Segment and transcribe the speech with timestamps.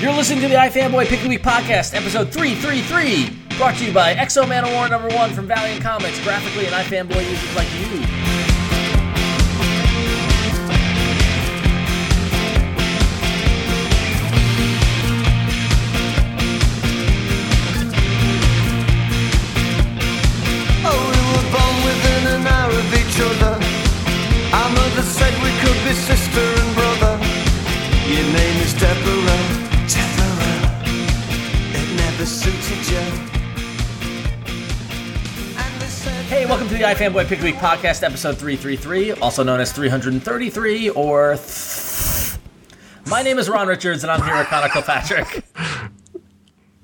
[0.00, 4.12] You're listening to the iFanboy Pick the Week podcast, episode 333, brought to you by
[4.12, 7.84] X-O Manowar number one from Valiant Comics, Graphicly and iFanboy users like you.
[20.82, 23.52] Oh, we were born within an hour of each other.
[24.56, 26.49] Our mother said we could be sister
[36.50, 41.36] welcome to the iFanboy Pick Week podcast, episode 333, also known as 333 or.
[41.36, 42.38] Th-
[43.06, 45.44] My name is Ron Richards, and I'm here with Conor Kilpatrick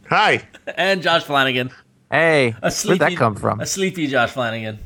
[0.09, 0.47] Hi.
[0.77, 1.71] and Josh Flanagan.
[2.13, 3.59] Hey, A where'd that come from?
[3.61, 4.79] A sleepy Josh Flanagan.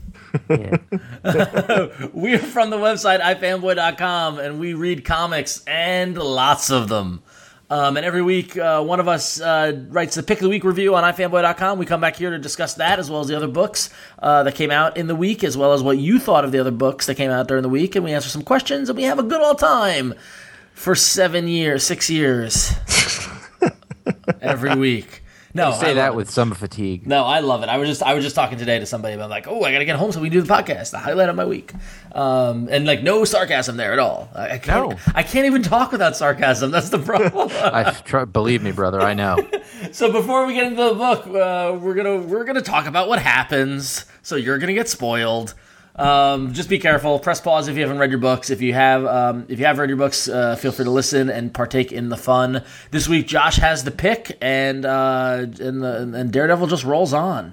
[0.48, 0.78] Yeah.
[2.14, 7.22] We're from the website ifanboy.com and we read comics and lots of them.
[7.70, 10.64] Um, and every week, uh, one of us uh, writes the pick of the week
[10.64, 11.78] review on ifanboy.com.
[11.78, 14.56] We come back here to discuss that as well as the other books uh, that
[14.56, 17.06] came out in the week, as well as what you thought of the other books
[17.06, 17.94] that came out during the week.
[17.94, 20.14] And we answer some questions and we have a good old time
[20.74, 22.72] for seven years, six years
[24.42, 25.19] every week.
[25.52, 26.14] No, You say that it.
[26.14, 27.06] with some fatigue.
[27.06, 27.68] No, I love it.
[27.68, 29.84] I was just I was just talking today to somebody about like, oh, I gotta
[29.84, 30.92] get home so we can do the podcast.
[30.92, 31.72] The highlight of my week,
[32.12, 34.28] um, and like no sarcasm there at all.
[34.34, 34.90] I, I can't.
[34.90, 34.98] No.
[35.14, 36.70] I can't even talk without sarcasm.
[36.70, 37.48] That's the problem.
[37.52, 39.00] I try, believe me, brother.
[39.00, 39.36] I know.
[39.92, 43.18] so before we get into the book, uh, we're gonna we're gonna talk about what
[43.20, 44.04] happens.
[44.22, 45.54] So you're gonna get spoiled.
[46.00, 47.18] Um, just be careful.
[47.18, 48.48] Press pause if you haven't read your books.
[48.50, 51.28] If you have, um, if you have read your books, uh, feel free to listen
[51.28, 52.64] and partake in the fun.
[52.90, 57.52] This week, Josh has the pick, and uh, and, the, and Daredevil just rolls on.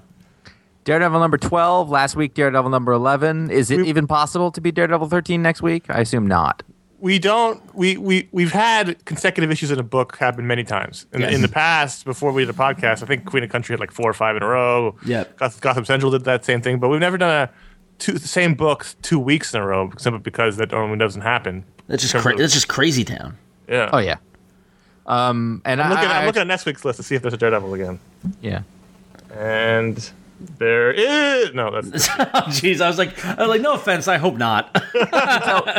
[0.84, 1.90] Daredevil number twelve.
[1.90, 3.50] Last week, Daredevil number eleven.
[3.50, 5.84] Is it even possible to be Daredevil thirteen next week?
[5.90, 6.62] I assume not.
[7.00, 7.62] We don't.
[7.74, 11.34] We we we've had consecutive issues in a book happen many times in, Yes.
[11.34, 12.04] in the past.
[12.06, 14.36] Before we did a podcast, I think Queen of Country had like four or five
[14.36, 14.96] in a row.
[15.04, 15.24] Yeah.
[15.36, 17.50] Goth- Gotham Central did that same thing, but we've never done a
[17.98, 21.64] two the same books two weeks in a row simply because that normally doesn't happen.
[21.86, 23.36] That's just In terms cra- of- that's just crazy town.
[23.68, 23.90] Yeah.
[23.92, 24.16] Oh yeah.
[25.06, 27.22] Um, and I'm I, looking, I, I'm looking at next week's list to see if
[27.22, 27.98] there's a Daredevil again,
[28.42, 28.60] yeah.
[29.34, 30.10] and
[30.58, 31.70] there is no.
[31.80, 32.08] That's
[32.60, 34.70] Jeez, I was like, I was like, no offense, I hope not.
[34.94, 35.06] you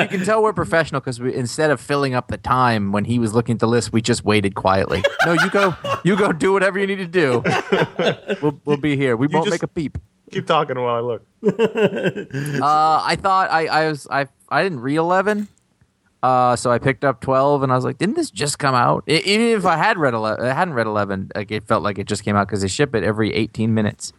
[0.07, 3.34] can tell we're professional because we, instead of filling up the time when he was
[3.36, 5.03] looking at the list, we just waited quietly.
[5.25, 7.44] No, you go, you go, do whatever you need to do.
[8.41, 9.16] We'll, we'll be here.
[9.18, 9.97] We won't just- make a peep.
[10.31, 11.25] Keep talking while I look.
[12.62, 15.47] Uh, I thought I, I was I I didn't read eleven,
[16.22, 19.03] uh, so I picked up twelve, and I was like, didn't this just come out?
[19.07, 21.97] I, even if I had read eleven, I hadn't read eleven, like it felt like
[21.97, 24.12] it just came out because they ship it every eighteen minutes.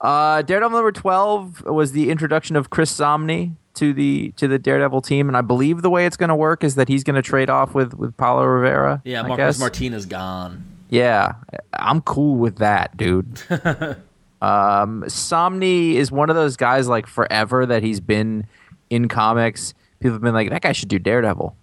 [0.00, 5.02] Uh, Daredevil number twelve was the introduction of Chris Samnee to the to the Daredevil
[5.02, 7.22] team, and I believe the way it's going to work is that he's going to
[7.22, 9.02] trade off with with Paolo Rivera.
[9.04, 9.58] yeah, I Marcos guess.
[9.60, 10.64] Martinez gone.
[10.88, 11.34] Yeah,
[11.74, 13.40] I'm cool with that, dude.
[14.42, 18.46] um, Samnee is one of those guys like forever that he's been
[18.90, 19.74] in comics.
[20.00, 21.56] People have been like, that guy should do Daredevil,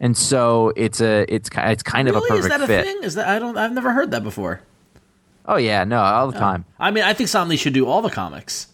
[0.00, 2.84] and so it's a it's it's kind of a Really, is perfect that a fit.
[2.86, 3.02] thing?
[3.02, 3.56] Is that I don't?
[3.58, 4.60] I've never heard that before.
[5.46, 6.64] Oh yeah, no, all the time.
[6.78, 8.68] I mean, I think Samnee should do all the comics.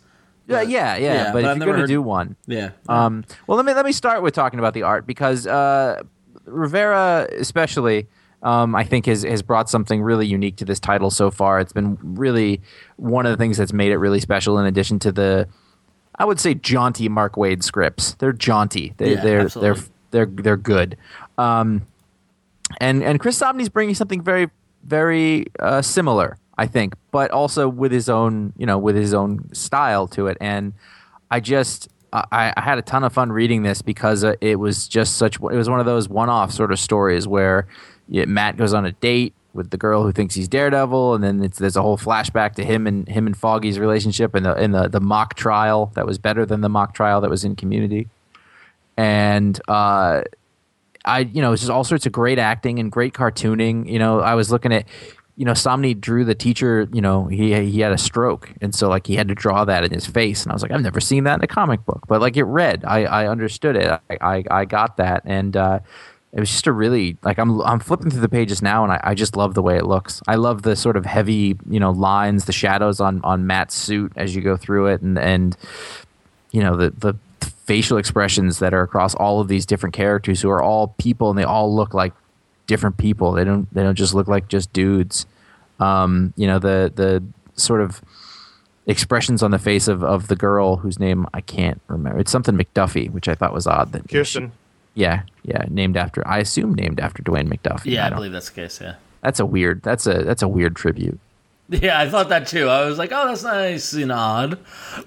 [0.46, 1.14] Yeah, yeah, yeah.
[1.14, 2.70] yeah, but, but I've if you're gonna heard- do one, Yeah.
[2.88, 6.02] Um, well, let me let me start with talking about the art because uh,
[6.44, 8.06] Rivera, especially,
[8.44, 11.58] um, I think has has brought something really unique to this title so far.
[11.58, 12.60] It's been really
[12.96, 14.58] one of the things that's made it really special.
[14.58, 15.48] In addition to the,
[16.18, 18.14] I would say jaunty Mark Waid scripts.
[18.14, 18.92] They're jaunty.
[18.98, 19.80] They, Yeah, they're absolutely.
[20.10, 20.98] they're they're they're good.
[21.38, 21.86] Um,
[22.80, 24.50] and and Chris Samnee's bringing something very
[24.84, 29.52] very uh, similar, I think, but also with his own you know with his own
[29.54, 30.36] style to it.
[30.38, 30.74] And
[31.30, 34.86] I just I, I had a ton of fun reading this because uh, it was
[34.86, 37.66] just such it was one of those one off sort of stories where
[38.08, 41.38] yeah, Matt goes on a date with the girl who thinks he's Daredevil, and then
[41.38, 44.88] there's a whole flashback to him and him and Foggy's relationship and the in the
[44.88, 48.08] the mock trial that was better than the mock trial that was in Community,
[48.96, 50.22] and uh,
[51.04, 53.88] I, you know, it's just all sorts of great acting and great cartooning.
[53.88, 54.86] You know, I was looking at,
[55.36, 56.88] you know, Samnee drew the teacher.
[56.92, 59.84] You know, he he had a stroke, and so like he had to draw that
[59.84, 62.04] in his face, and I was like, I've never seen that in a comic book,
[62.08, 65.80] but like it read, I I understood it, I I, I got that, and uh,
[66.34, 69.00] it was just a really like I'm I'm flipping through the pages now, and I,
[69.04, 70.20] I just love the way it looks.
[70.26, 74.12] I love the sort of heavy, you know, lines, the shadows on on Matt's suit
[74.16, 75.56] as you go through it, and and
[76.50, 80.50] you know the the facial expressions that are across all of these different characters who
[80.50, 82.12] are all people and they all look like
[82.66, 83.30] different people.
[83.30, 85.26] They don't they don't just look like just dudes.
[85.78, 87.22] Um, you know the the
[87.54, 88.02] sort of
[88.86, 92.18] expressions on the face of, of the girl whose name I can't remember.
[92.18, 93.92] It's something McDuffie, which I thought was odd.
[93.92, 94.50] That Kirsten.
[94.94, 97.86] Yeah, yeah, named after I assume named after Dwayne McDuffie.
[97.92, 98.80] Yeah, I, don't- believe that's the case.
[98.80, 98.94] Yeah.
[99.22, 99.82] that's a weird.
[99.82, 101.18] That's a that's a weird tribute.
[101.70, 102.68] Yeah, I thought that too.
[102.68, 104.58] I was like, oh, that's nice and odd.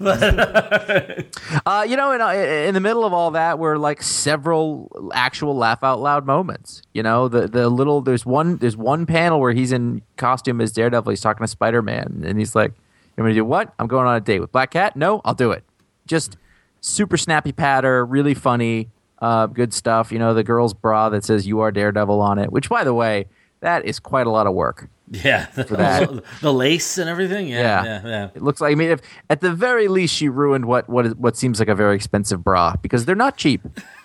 [1.66, 5.54] Uh, you know, in, uh, in the middle of all that were like several actual
[5.56, 6.82] laugh out loud moments.
[6.92, 10.72] You know, the the little there's one there's one panel where he's in costume as
[10.72, 11.10] Daredevil.
[11.10, 12.72] He's talking to Spider Man, and he's like,
[13.16, 13.72] "You want me to do what?
[13.78, 14.96] I'm going on a date with Black Cat.
[14.96, 15.62] No, I'll do it."
[16.06, 16.36] Just
[16.80, 18.88] super snappy patter, really funny,
[19.20, 20.12] uh, good stuff.
[20.12, 22.94] You know, the girl's bra that says "You are Daredevil" on it, which, by the
[22.94, 23.26] way,
[23.60, 24.88] that is quite a lot of work.
[25.10, 26.22] Yeah, that.
[26.42, 27.48] the lace and everything.
[27.48, 27.84] Yeah, Yeah.
[27.84, 28.28] yeah, yeah.
[28.34, 29.00] It looks like I mean, if
[29.30, 32.44] at the very least she ruined what what is, what seems like a very expensive
[32.44, 33.62] bra because they're not cheap,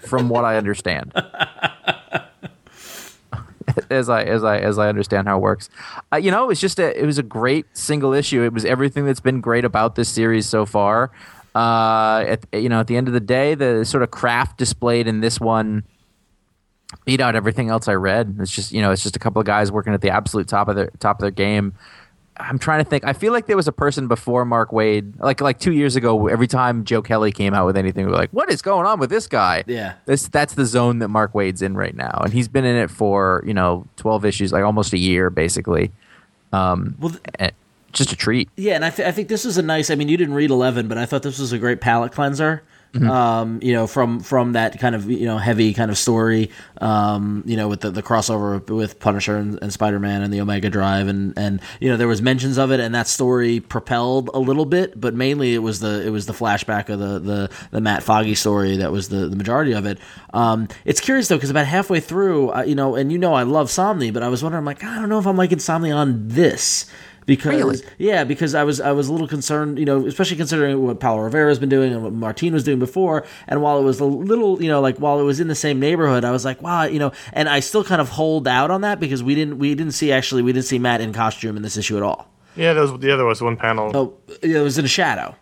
[0.07, 1.11] from what I understand.
[3.89, 5.69] as I as I as I understand how it works,
[6.11, 8.43] uh, you know, it's just a it was a great single issue.
[8.43, 11.11] It was everything that's been great about this series so far.
[11.55, 15.07] Uh, at you know, at the end of the day, the sort of craft displayed
[15.07, 15.83] in this one
[17.05, 18.37] beat out everything else I read.
[18.39, 20.67] It's just you know, it's just a couple of guys working at the absolute top
[20.67, 21.73] of their top of their game.
[22.35, 23.03] I'm trying to think.
[23.05, 26.27] I feel like there was a person before Mark Waid, like like two years ago.
[26.27, 28.99] Every time Joe Kelly came out with anything, we were like, "What is going on
[28.99, 29.93] with this guy?" Yeah.
[30.05, 32.89] this that's the zone that Mark Waid's in right now, and he's been in it
[32.89, 35.91] for you know 12 issues, like almost a year, basically.
[36.99, 37.51] Well, th-
[37.93, 38.49] Just a treat.
[38.57, 39.89] yeah, and I, th- I think this was a nice.
[39.89, 42.63] I mean, you didn't read eleven, but I thought this was a great palate cleanser.
[43.01, 46.51] Um, you know, from from that kind of you know heavy kind of story.
[46.79, 50.41] Um, you know, with the, the crossover with Punisher and, and Spider Man and the
[50.41, 54.29] Omega Drive, and and you know there was mentions of it, and that story propelled
[54.35, 57.49] a little bit, but mainly it was the it was the flashback of the the,
[57.71, 59.97] the Matt Foggy story that was the, the majority of it.
[60.31, 63.41] Um, it's curious though because about halfway through, uh, you know, and you know I
[63.41, 65.95] love Samnee, but I was wondering, I'm like, I don't know if I'm liking Samnee
[65.95, 66.85] on this
[67.25, 67.79] because Really?
[67.97, 71.21] yeah, because I was I was a little concerned, you know, especially considering what Paolo
[71.21, 73.25] Rivera's been doing and what Martine was doing before.
[73.47, 75.79] And while it was a little, you know, like while it was in the same
[75.79, 78.81] neighborhood, I was like, wow, you know, and I still kind of hold out on
[78.81, 81.63] that because we didn't we didn't see actually we didn't see Matt in costume in
[81.63, 82.29] this issue at all.
[82.55, 83.91] Yeah, that was the other was one panel.
[83.95, 85.35] Oh, it was in a shadow.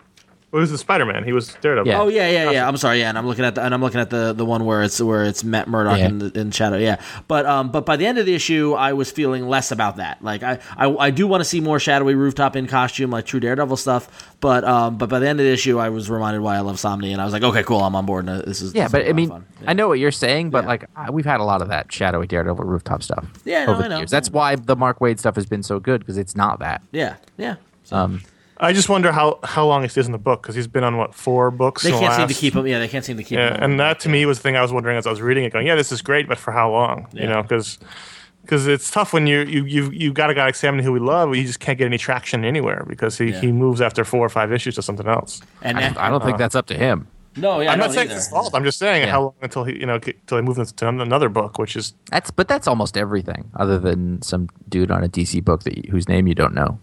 [0.53, 1.23] It was the Spider Man.
[1.23, 1.89] He was Daredevil.
[1.89, 2.01] Yeah.
[2.01, 2.67] Oh yeah, yeah, yeah.
[2.67, 4.65] I'm sorry, yeah, and I'm looking at the and I'm looking at the the one
[4.65, 6.07] where it's where it's Matt Murdock Yeah.
[6.07, 7.01] in, the, in Shadow, yeah.
[7.29, 10.21] But um, but by the end of the issue, I was feeling less about that.
[10.21, 13.39] Like I I, I do want to see more shadowy rooftop in costume, like true
[13.39, 14.35] Daredevil stuff.
[14.41, 16.75] But um, but by the end of the issue, I was reminded why I love
[16.75, 18.27] Samnee, and I was like, okay, cool, I'm on board.
[18.27, 19.45] And this is Yeah, this but a I lot mean, of fun.
[19.67, 20.67] I know what you're saying, but Yeah.
[20.67, 23.25] like we've had a lot of that shadowy Daredevil rooftop stuff.
[23.45, 23.97] Yeah, no, over I the know.
[23.99, 24.11] years.
[24.11, 26.81] That's why the Mark Waid stuff has been so good because it's not that.
[26.91, 27.55] yeah, yeah.
[27.83, 28.21] So Um,
[28.63, 30.95] I just wonder how, how long he stays in the book because he's been on
[30.95, 31.81] what four books.
[31.81, 32.67] they in the can't seem to keep him.
[32.67, 33.63] Yeah, they can't seem to keep Yeah, him.
[33.63, 35.51] and that to me was the thing I was wondering as I was reading it,
[35.51, 37.79] going, "Yeah, this is great, but for how long?" You know, because
[38.43, 40.99] because it's tough when you you you you got a guy like Sam who we
[40.99, 43.41] love, but you just can't get any traction anywhere because he, Yeah.
[43.41, 45.41] he moves after four or five issues to something else.
[45.63, 46.37] and I, I don't think uh-huh.
[46.37, 47.07] that's up to him.
[47.37, 48.15] no, yeah, I'm not saying either.
[48.17, 48.53] it's his fault.
[48.53, 49.11] I'm just saying Yeah.
[49.11, 52.29] how long until he you know until they move into another book, which is That's
[52.29, 56.07] but that's almost everything, other than some dude on a DC book that you, whose
[56.07, 56.79] name you don't know.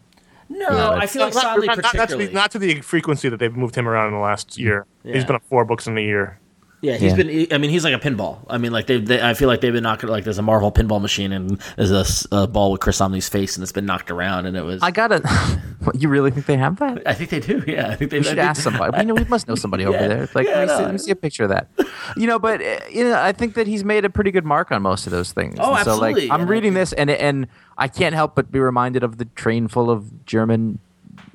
[0.59, 2.81] No, Yeah, I feel like not, Samnee not, not, not to the, not to the
[2.81, 4.87] frequency that they've moved him around in the last year.
[5.05, 5.15] Yeah.
[5.15, 6.39] He's been up four books in a year.
[6.81, 7.17] Yeah, he's Yeah.
[7.25, 7.47] been.
[7.53, 8.39] I mean, he's like a pinball.
[8.49, 10.71] I mean, like they, they I feel like they've been knocking like there's a Marvel
[10.71, 14.47] pinball machine and there's a ball with Chris Samnee's face and it's been knocked around
[14.47, 14.83] and it was.
[14.83, 15.21] I gotta.
[15.81, 17.03] What, you really think they have that?
[17.07, 17.63] I think they do.
[17.67, 18.99] Yeah, I think they We should I think- ask somebody.
[18.99, 20.25] We know we must know somebody over there.
[20.25, 21.69] It's like, Yeah, let, me see, let me see a picture of that.
[22.17, 24.73] You know, but uh, you know, I think that he's made a pretty good mark
[24.73, 25.55] on most of those things.
[25.61, 26.27] Oh, And So, absolutely.
[26.29, 27.47] like, I'm reading this, and and
[27.79, 30.81] I can't help but be reminded of the train full of German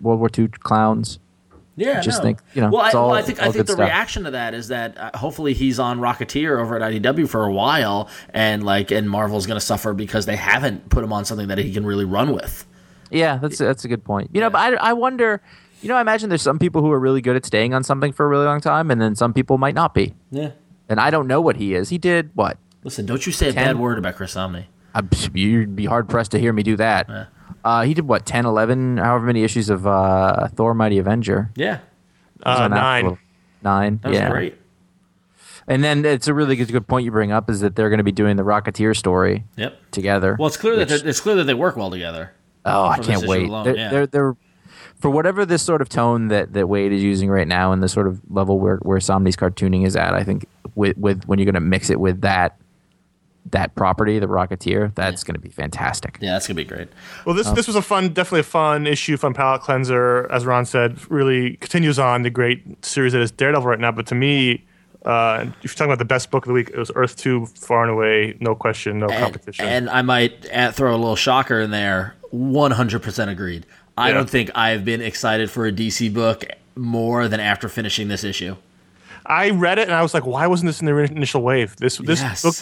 [0.02, 1.20] World War II clowns.
[1.76, 2.24] Yeah, I just no.
[2.26, 3.80] think, you know, Well, I, it's all- well, I think I think the stuff.
[3.86, 7.52] reaction to that is that uh, hopefully he's on Rocketeer over at IDW for a
[7.52, 11.48] while, and like, and Marvel's going to suffer because they haven't put him on something
[11.48, 12.66] that he can really run with.
[13.10, 14.30] Yeah, that's that's a good point.
[14.34, 15.42] You know, but I, I wonder.
[15.82, 18.14] You know, I imagine there's some people who are really good at staying on something
[18.14, 20.14] for a really long time, and then some people might not be.
[20.32, 20.52] Yeah.
[20.88, 21.90] And I don't know what he is.
[21.90, 22.58] He did what?
[22.86, 24.66] Listen, don't you say a bad word about Chris Samnee.
[24.94, 27.10] I'm, you'd be hard pressed to hear me do that.
[27.64, 31.50] Uh, he did what 10, 11, however many issues of uh, Thor: Mighty Avenger.
[31.56, 31.80] Yeah,
[32.46, 33.18] Uh, on that nine.
[33.62, 34.00] Nine.
[34.04, 34.30] that was yeah.
[34.30, 34.56] great.
[35.68, 38.00] And then it's a really good, good point you bring up is that they're going
[38.00, 39.92] to be doing the Rocketeer story Yep.
[39.92, 40.36] together.
[40.38, 42.32] Well, it's clear that which- they're- it's clear that they work well together.
[42.66, 43.50] Oh, I can't wait.
[43.50, 43.90] they're, yeah.
[43.90, 44.36] they're they're
[45.00, 47.90] for whatever this sort of tone that, that Waid is using right now and the
[47.90, 50.14] sort of level where where Samnee's cartooning is at.
[50.14, 52.58] I think with with when you're going to mix it with that
[53.52, 56.18] that property, the Rocketeer, that's going to be fantastic.
[56.22, 56.88] Yeah, that's gonna be great.
[57.26, 60.32] Well, this this was a fun, definitely a fun issue, fun palate cleanser.
[60.32, 63.92] As Ron said, really continues on the great series that is Daredevil right now.
[63.92, 64.64] But to me,
[65.06, 67.46] uh, if you're talking about the best book of the week, it was Earth Two,
[67.48, 69.66] far and away, no question, no And, competition.
[69.66, 72.16] and I might add, throw a little shocker in there.
[72.32, 73.66] One hundred percent agreed.
[73.98, 74.16] I Yeah.
[74.16, 76.46] don't think I've been excited for a DC book
[76.76, 78.56] more than after finishing this issue.
[79.26, 81.76] I read it and I was like, why wasn't this in the initial wave?
[81.78, 82.42] This this Yes.
[82.42, 82.56] book.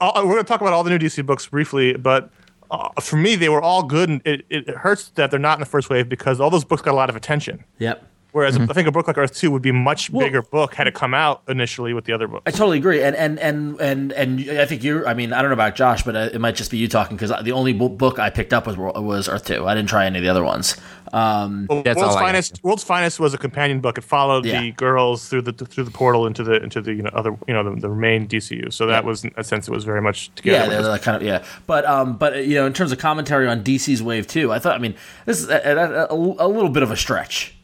[0.00, 2.30] Uh, we're going to talk about all the new DC books briefly, but
[2.70, 5.60] uh, for me, they were all good, and it, it hurts that they're not in
[5.60, 7.64] the first wave because all those books got a lot of attention.
[7.78, 8.06] Yep.
[8.32, 10.74] Whereas I think a book like Earth Two would be a much Well- bigger book
[10.74, 12.42] had it come out initially with the other books.
[12.46, 15.06] I totally agree, and and and and and I think you're.
[15.08, 17.16] I mean, I don't know about Josh, but uh, it might just be you talking
[17.16, 19.66] because the only book I picked up was was Earth Two.
[19.66, 20.76] I didn't try any of the other ones.
[21.12, 22.26] Um, Well, That's World's all I.
[22.26, 22.60] Finest.
[22.62, 23.98] World's Finest was a companion book.
[23.98, 24.60] It followed Yeah.
[24.60, 27.54] the girls through the through the portal into the into the you know other you
[27.54, 28.72] know the, the main DCU.
[28.72, 30.56] So that was in a sense it was very much together.
[30.56, 30.88] yeah, with they're this.
[30.88, 34.02] like kind of yeah, but um, but you know, in terms of commentary on DC's
[34.02, 34.76] Wave Two, I thought.
[34.76, 34.94] I mean,
[35.26, 37.54] this is a, a, a, a little bit of a stretch.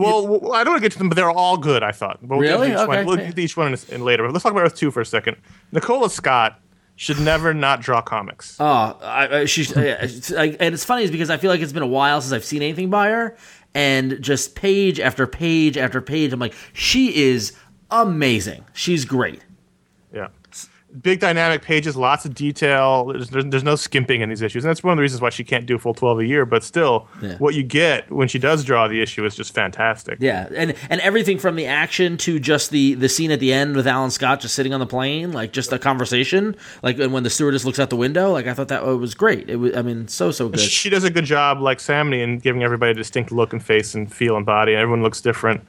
[0.00, 1.82] Well, I don't want to get to them, but they're all good.
[1.82, 2.18] I thought.
[2.20, 2.68] But we'll Really?
[2.68, 2.96] Get to each Okay.
[2.98, 3.06] One.
[3.06, 4.24] We'll get to each one in, in later.
[4.24, 5.36] But let's talk about Earth Two for a second.
[5.72, 6.60] Nicola Scott
[6.96, 8.56] should never not draw comics.
[8.60, 8.64] Oh,
[9.02, 11.82] I, I, she's uh, it's, and it's funny is because I feel like it's been
[11.82, 13.36] a while since I've seen anything by her,
[13.74, 17.52] and just page after page after page, I'm like, she is
[17.90, 18.64] amazing.
[18.74, 19.42] She's great.
[20.12, 20.28] Yeah.
[21.02, 23.06] Big dynamic pages, lots of detail.
[23.06, 24.64] There's, there's, there's no skimping in these issues.
[24.64, 26.44] And that's one of the reasons why she can't do a full 12 a year.
[26.44, 27.36] But still, Yeah.
[27.38, 30.18] what you get when she does draw the issue is just fantastic.
[30.20, 33.76] Yeah, and and everything from the action to just the the scene at the end
[33.76, 37.22] with Alan Scott just sitting on the plane, like just the conversation, like and when
[37.22, 39.48] the stewardess looks out the window, like I thought that was great.
[39.48, 40.58] It was, I mean, so so good.
[40.60, 43.94] She does a good job, like Samnee, in giving everybody a distinct look and face
[43.94, 45.60] and feel and body, and everyone looks different.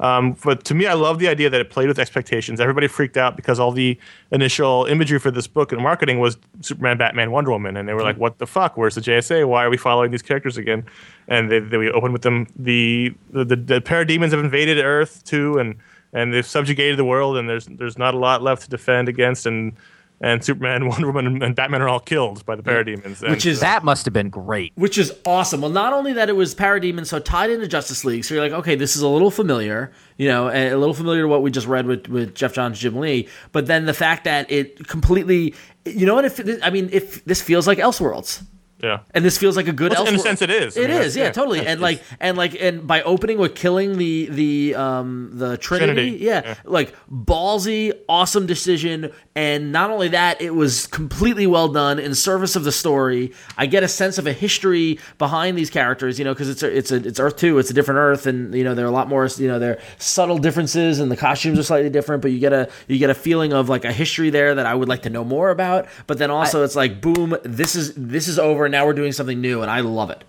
[0.00, 2.58] Um, but to me, I love the idea that it played with expectations.
[2.58, 3.98] Everybody freaked out because all the
[4.32, 8.02] initial imagery for this book and marketing was Superman, Batman, Wonder Woman, and they were
[8.02, 8.78] like, "What the fuck?
[8.78, 9.46] Where's the JSA?
[9.46, 10.86] Why are we following these characters again?"
[11.28, 12.46] And they, they we opened with them.
[12.56, 15.76] The the, the, the parademons have invaded Earth too, and
[16.14, 19.44] and they've subjugated the world, and there's there's not a lot left to defend against,
[19.44, 19.74] and
[20.20, 23.52] and Superman, Wonder Woman, and, and Batman are all killed by the parademons, Which And-
[23.52, 24.72] is uh, That must have been great.
[24.74, 25.60] which is awesome.
[25.62, 28.52] Well, not only that it was parademons, so tied into Justice League, so you're like,
[28.52, 31.50] okay, this is a little familiar, you know, and a little familiar to what we
[31.50, 33.28] just read with, with Geoff Johns, Jim Lee.
[33.52, 36.24] But then the fact that it completely, you know what?
[36.24, 38.42] If I mean, if this feels like Elseworlds.
[38.82, 39.00] Yeah.
[39.12, 39.92] And this feels like a good.
[39.92, 40.76] Well, in a sense, it is.
[40.76, 41.32] I mean, is, yeah, yeah.
[41.32, 41.60] totally.
[41.60, 45.92] Yeah, and like, and like, and by opening with killing the the um the Trinity,
[45.92, 46.54] Trinity, Yeah, yeah.
[46.64, 49.12] like ballsy, awesome decision.
[49.34, 53.32] And not only that, it was completely well done in service of the story.
[53.56, 56.76] I get a sense of a history behind these characters, you know, because it's a,
[56.76, 58.92] it's a it's Earth two, it's a different Earth, and you know there are a
[58.92, 62.32] lot more, you know, there are subtle differences, and the costumes are slightly different, but
[62.32, 64.88] you get a you get a feeling of like a history there that I would
[64.88, 65.86] like to know more about.
[66.06, 68.68] But then also, it's like, boom, this is this is over.
[68.70, 70.24] Now we're doing something new, and I love it.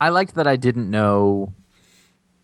[0.00, 1.52] I liked that I didn't know.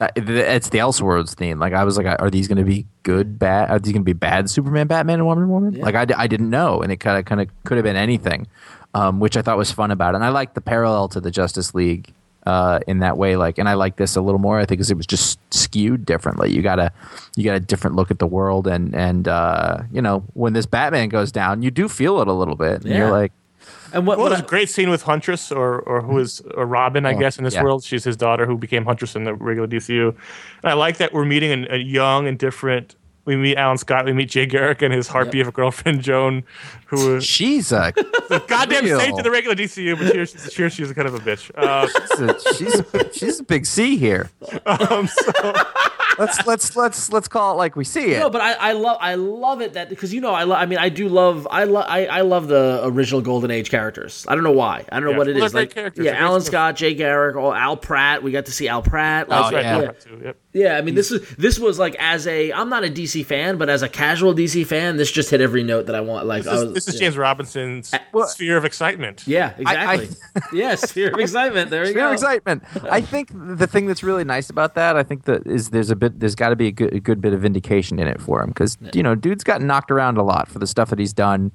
[0.00, 1.59] uh, It's the Elseworlds theme.
[1.59, 3.71] Like I was like, are these going to be good, bad?
[3.71, 5.75] Are these going to be bad Superman, Batman, and Wonder Woman?
[5.80, 8.47] Like I, I didn't know, and it kind of kind of could have been anything,
[8.95, 10.16] um, which I thought was fun about it.
[10.16, 12.12] And I like the parallel to the Justice League
[12.47, 13.37] uh, in that way.
[13.37, 14.59] Like, and I like this a little more.
[14.59, 16.50] I think because it was just skewed differently.
[16.50, 16.92] You got a
[17.37, 20.64] you got a different look at the world, and and uh, you know when this
[20.66, 22.83] Batman goes down, you do feel it a little bit.
[22.83, 22.99] And Yeah.
[22.99, 23.33] you're like,
[23.93, 26.41] And what, Well, what there's I- a great scene with Huntress, or or who is
[26.55, 27.62] or Robin, I Oh, guess, in this yeah.
[27.65, 27.83] world.
[27.85, 30.09] She's his daughter, who became Huntress in the regular DCU.
[30.62, 32.97] And I like that we're meeting a, a young and different.
[33.27, 34.07] We meet Alan Scott.
[34.07, 36.43] We meet Jay Garrick and his harpy of a girlfriend, Joan,
[36.87, 37.93] who is she's a
[38.29, 38.99] the goddamn real.
[38.99, 41.50] saint to the regular DCU, but here, she's- here she's kind of a bitch.
[41.55, 41.87] Uh,
[42.57, 44.31] she's a, she's a big C here.
[44.67, 45.33] um, so,
[46.21, 48.21] let's let's let's let's call it like we see it.
[48.21, 50.67] No, but I, I love I love it that because you know I lo- I
[50.67, 54.25] mean I do love I love I, I love the original Golden Age characters.
[54.29, 54.85] I don't know why.
[54.93, 55.17] I don't know Yeah.
[55.19, 55.53] what it Well, is.
[55.53, 56.05] they're great Like characters.
[56.05, 56.43] yeah, They're Alan.
[56.43, 58.23] Scott, Jay Garrick, or Al Pratt.
[58.23, 59.29] We got to see Al Pratt.
[59.29, 59.81] Like, Oh, right, yeah.
[59.81, 59.91] yeah.
[59.93, 60.37] too, yep.
[60.53, 63.57] Yeah, I mean this is this was like as a I'm not a DC fan,
[63.57, 66.27] but as a casual DC fan, this just hit every note that I want.
[66.27, 67.00] Like This is, was- this is yeah.
[67.00, 69.23] James Robinson's uh, well- sphere of excitement.
[69.27, 70.17] Yeah, I- I- exactly.
[70.61, 71.71] yeah, sphere of excitement.
[71.71, 72.17] There you Sphere go.
[72.17, 72.62] Sphere of excitement.
[72.91, 75.97] I think the thing that's really nice about that, I think that is there's a
[75.97, 78.43] bit, there's got to be a good, a good bit of vindication in it for
[78.43, 81.12] him because you know, dude's gotten knocked around a lot for the stuff that he's
[81.12, 81.52] done,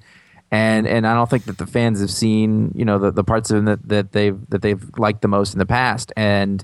[0.52, 3.52] and and I don't think that the fans have seen you know the, the parts
[3.52, 6.64] of him that, that they've that they've liked the most in the past, and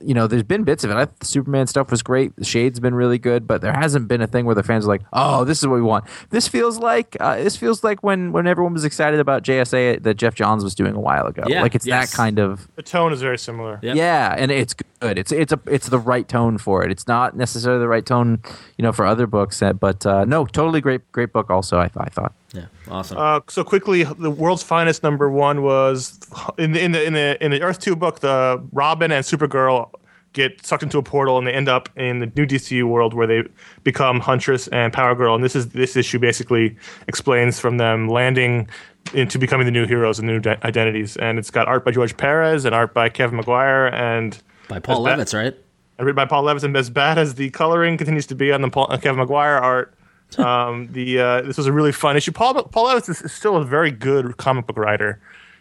[0.00, 0.94] you know, there's been bits of it.
[0.94, 2.34] I, the Superman stuff was great.
[2.36, 4.88] The Shade's been really good, but there hasn't been a thing where the fans are
[4.88, 8.32] like, "Oh, this is what we want." This feels like uh, this feels like when
[8.32, 11.42] when everyone was excited about JSA that Geoff Johns was doing a while ago.
[11.46, 12.10] Yeah, like it's yes.
[12.10, 13.78] that kind of The tone is very similar.
[13.82, 13.94] Yeah.
[13.94, 15.18] yeah, and it's good.
[15.18, 16.90] It's it's a it's the right tone for it.
[16.90, 18.40] It's not necessarily the right tone,
[18.78, 19.62] you know, for other books.
[19.62, 21.50] uh, But uh, no, totally great great book.
[21.50, 22.32] Also, I, I thought.
[22.52, 23.16] Yeah, awesome.
[23.18, 26.18] Uh, so quickly, the world's finest number one was
[26.58, 28.20] in the in the in the in the Earth two book.
[28.20, 29.90] The Robin and Supergirl
[30.32, 33.26] get sucked into a portal and they end up in the new DCU world where
[33.26, 33.42] they
[33.82, 35.34] become Huntress and Power Girl.
[35.34, 36.76] And this is this issue basically
[37.08, 38.68] explains from them landing
[39.14, 41.16] into becoming the new heroes and new identities.
[41.16, 45.02] And it's got art by George Perez and art by Kevin Maguire and By Paul
[45.02, 45.54] Levitz, right?
[45.98, 46.62] and written by Paul Levitz.
[46.62, 49.56] And As bad as the coloring continues to be on the Paul, uh, Kevin Maguire
[49.56, 49.94] art,
[50.38, 52.32] um, the uh, this was a really fun issue.
[52.32, 55.20] Paul Paul Levinson is still a very good comic book writer.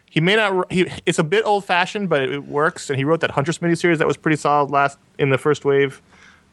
[0.10, 0.72] He may not.
[0.72, 2.90] He, it's a bit old fashioned, but it, it works.
[2.90, 6.02] And he wrote that Huntress miniseries that was pretty solid last in the first wave.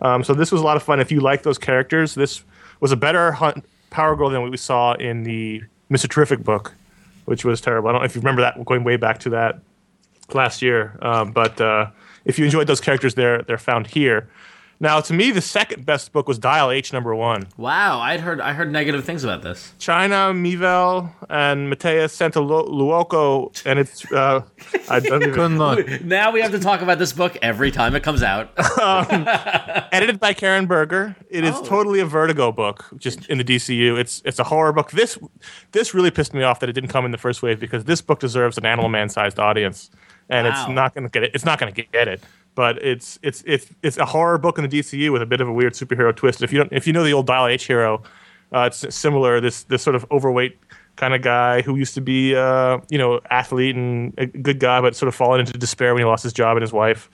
[0.00, 1.00] Um, so this was a lot of fun.
[1.00, 2.44] If you like those characters, this
[2.80, 6.08] was a better hunt, Power Girl than what we saw in the Mr.
[6.08, 6.74] Terrific book,
[7.24, 7.88] which was terrible.
[7.88, 9.60] I don't know if you remember that going way back to that
[10.34, 10.98] last year.
[11.00, 11.90] Um, but uh,
[12.24, 14.28] if you enjoyed those characters, they're they're found here.
[14.78, 17.46] Now, to me, the second best book was Dial H number one.
[17.56, 19.72] Wow, I'd heard I heard negative things about this.
[19.78, 24.42] China Miéville and Mateus Santolouco, and it's uh,
[24.90, 26.00] I don't even, Good luck.
[26.02, 28.50] Now we have to talk about this book every time it comes out.
[29.92, 31.16] edited by Karen Berger.
[31.30, 31.64] It is Oh.
[31.64, 33.98] totally a Vertigo book, just in the DCU.
[33.98, 34.90] It's it's a horror book.
[34.90, 35.18] This
[35.72, 38.00] this really pissed me off that it didn't come in the first wave because this
[38.02, 39.90] book deserves an Animal Man sized audience,
[40.28, 40.52] and Wow.
[40.60, 41.30] it's not going to get it.
[41.34, 42.22] It's not going to get it.
[42.56, 45.48] But it's it's it's it's a horror book in the DCU with a bit of
[45.48, 46.42] a weird superhero twist.
[46.42, 48.02] If you don't if you know the old Dial H hero,
[48.52, 49.40] uh, it's similar.
[49.40, 50.58] This this sort of overweight
[50.96, 54.80] kind of guy who used to be uh, you know athlete and a good guy,
[54.80, 57.08] but sort of fallen into despair when he lost his job and his wife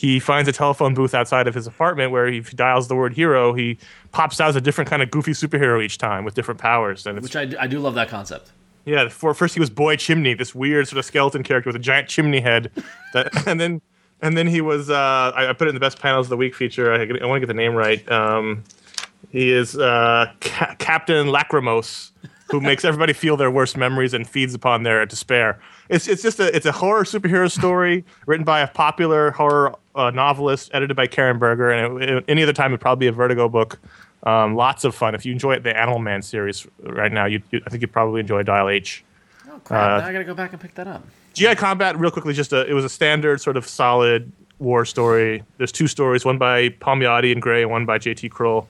[0.00, 3.12] he finds a telephone booth outside of his apartment where if he dials the word
[3.12, 3.76] hero, he
[4.12, 7.06] pops out as a different kind of goofy superhero each time with different powers.
[7.06, 8.50] And which I, I do love that concept.
[8.86, 11.80] yeah, for, first he was Boy Chimney, this weird sort of skeleton character with a
[11.80, 12.70] giant chimney head,
[13.12, 13.82] that, and then
[14.22, 16.36] and then he was uh, I, I put it in the best panels of the
[16.36, 16.92] week feature.
[16.92, 18.08] I, I want to get the name right.
[18.10, 18.64] Um,
[19.30, 22.10] he is uh, Ca- Captain Lachrymose,
[22.50, 25.60] who makes everybody feel their worst memories and feeds upon their despair.
[25.88, 30.10] It's it's just a it's a horror superhero story written by a popular horror uh,
[30.10, 33.12] novelist, edited by Karen Berger, and it, it- any other time it'd probably be a
[33.12, 33.78] Vertigo book.
[34.22, 35.14] Um, lots of fun.
[35.14, 38.20] If you enjoy the Animal Man series right now, you, you I think you'd probably
[38.20, 39.02] enjoy Dial H.
[39.60, 39.98] Oh crap!
[39.98, 41.04] Uh, now I gotta go back and pick that up.
[41.34, 45.42] GI Combat, real quickly, just a it was a standard sort of solid war story.
[45.58, 48.66] There's two stories, one by Palmiotti and Gray, and one by JT Krul,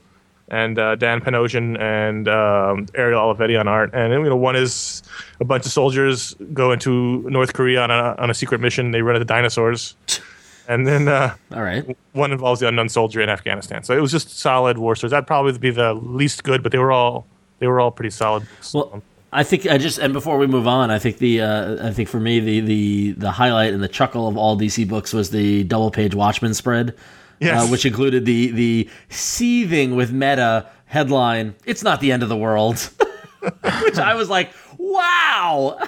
[0.48, 3.90] and uh, Dan Panosian and um, Ariel Olivetti on art.
[3.94, 5.02] And you know, one is
[5.40, 8.90] a bunch of soldiers go into North Korea on a on a secret mission.
[8.90, 9.94] They run into dinosaurs,
[10.68, 11.96] and then uh, All right.
[12.12, 13.82] one involves the unknown soldier in Afghanistan.
[13.84, 15.12] So it was just solid war stories.
[15.12, 17.26] That'd probably be the least good, but they were all
[17.58, 18.46] they were all pretty solid.
[18.74, 21.92] Well, I think I just and before we move on, I think the uh, I
[21.92, 25.30] think for me the the the highlight and the chuckle of all DC books was
[25.30, 26.96] the double page Watchmen spread,
[27.38, 27.62] Yes.
[27.62, 31.54] uh, which included the the seething with meta headline.
[31.64, 32.78] It's not the end of the world,
[33.84, 35.78] which I was like, wow.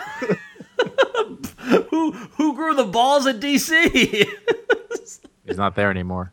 [1.90, 4.26] who who grew the balls at DC?
[5.46, 6.32] He's not there anymore.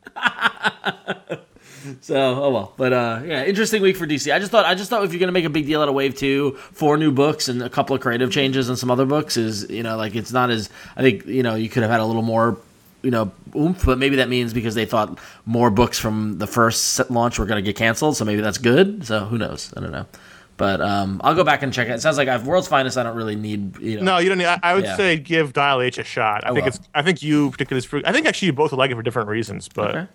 [2.02, 4.34] So, oh well, but uh, yeah, interesting week for DC.
[4.34, 5.96] I just thought, I just thought if you're gonna make a big deal out of
[5.96, 9.38] Wave Two, four new books and a couple of creative changes and some other books
[9.38, 12.00] is, you know, like it's not as I think you know you could have had
[12.00, 12.58] a little more,
[13.02, 16.86] you know, oomph, but maybe that means because they thought more books from the first
[16.94, 19.06] set launch were gonna get canceled, so maybe that's good.
[19.06, 19.74] So who knows?
[19.78, 20.06] I don't know,
[20.58, 21.92] but um, I'll go back and check it.
[21.92, 22.98] It sounds like I've World's Finest.
[22.98, 24.04] I don't really need, you know.
[24.04, 24.46] No, you don't need.
[24.46, 24.98] I, I would Yeah.
[24.98, 26.44] say give Dial H a shot.
[26.46, 26.68] I think will.
[26.68, 26.80] it's.
[26.94, 28.04] I think you particularly.
[28.06, 30.08] I think actually you both would like it for different reasons, but Okay.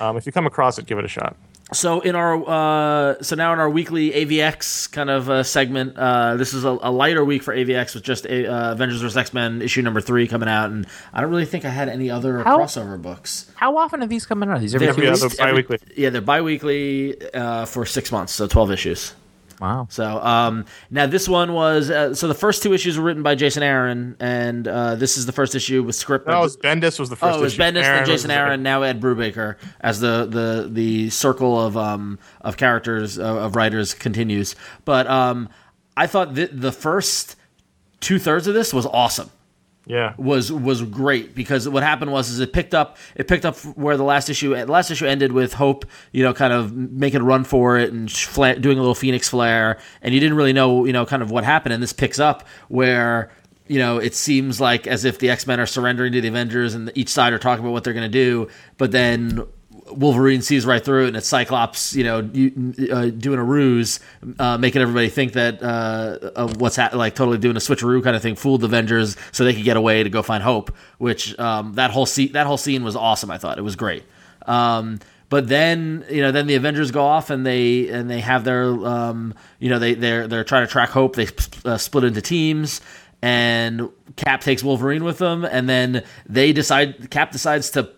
[0.00, 1.36] Um, if you come across it, give it a shot.
[1.72, 6.36] So in our uh, so now in our weekly AVX kind of uh, segment, uh,
[6.36, 9.32] this is a, a lighter week for AVX with just a, uh, Avengers vs X
[9.32, 12.42] Men issue number three coming out, and I don't really think I had any other
[12.44, 13.50] How- crossover books.
[13.54, 14.60] How often are these coming out?
[14.60, 15.20] These every They're two Yeah, weeks?
[15.22, 15.78] released they're bi-weekly.
[15.96, 19.14] yeah, they're bi-weekly uh, for six months, so twelve issues.
[19.62, 19.86] Wow.
[19.90, 23.36] So um, now this one was uh, so the first two issues were written by
[23.36, 26.26] Jason Aaron, and uh, this is the first issue with script.
[26.26, 27.36] by No, it was Bendis was the first.
[27.36, 27.62] Oh, it was issue.
[27.62, 28.64] Bendis Aaron and was Jason the- Aaron.
[28.64, 33.94] Now Ed Brubaker as the the the circle of um of characters uh, of writers
[33.94, 34.56] continues.
[34.84, 35.48] But um,
[35.96, 37.36] I thought that the first
[38.00, 39.30] two thirds of this was awesome.
[39.84, 43.56] Yeah, Was was great because what happened was is it picked up it picked up
[43.76, 47.20] where the last issue the last issue ended with Hope you know kind of making
[47.20, 49.78] a run for it and fla- doing a little Phoenix flare.
[50.00, 51.72] And you didn't really know you know kind of what happened.
[51.72, 53.32] And this picks up where
[53.66, 56.74] you know it seems like as if the X Men are surrendering to the Avengers
[56.74, 58.48] and each side are talking about what they're going to do.
[58.78, 59.44] But then
[59.96, 64.00] Wolverine sees right through it, and it's Cyclops, you know, uh, doing a ruse,
[64.38, 68.22] uh, making everybody think that uh, what's ha- like totally doing a switcheroo kind of
[68.22, 70.74] thing, fooled the Avengers so they could get away to go find Hope.
[70.98, 73.30] Which um, that whole scene, that whole scene was awesome.
[73.30, 74.04] I thought it was great.
[74.46, 78.44] Um, but then you know, then the Avengers go off and they and they have
[78.44, 81.16] their um, you know they they're they're trying to track Hope.
[81.16, 81.28] They
[81.64, 82.80] uh, split into teams
[83.22, 87.90] and Cap takes Wolverine with them, and then they decide Cap decides to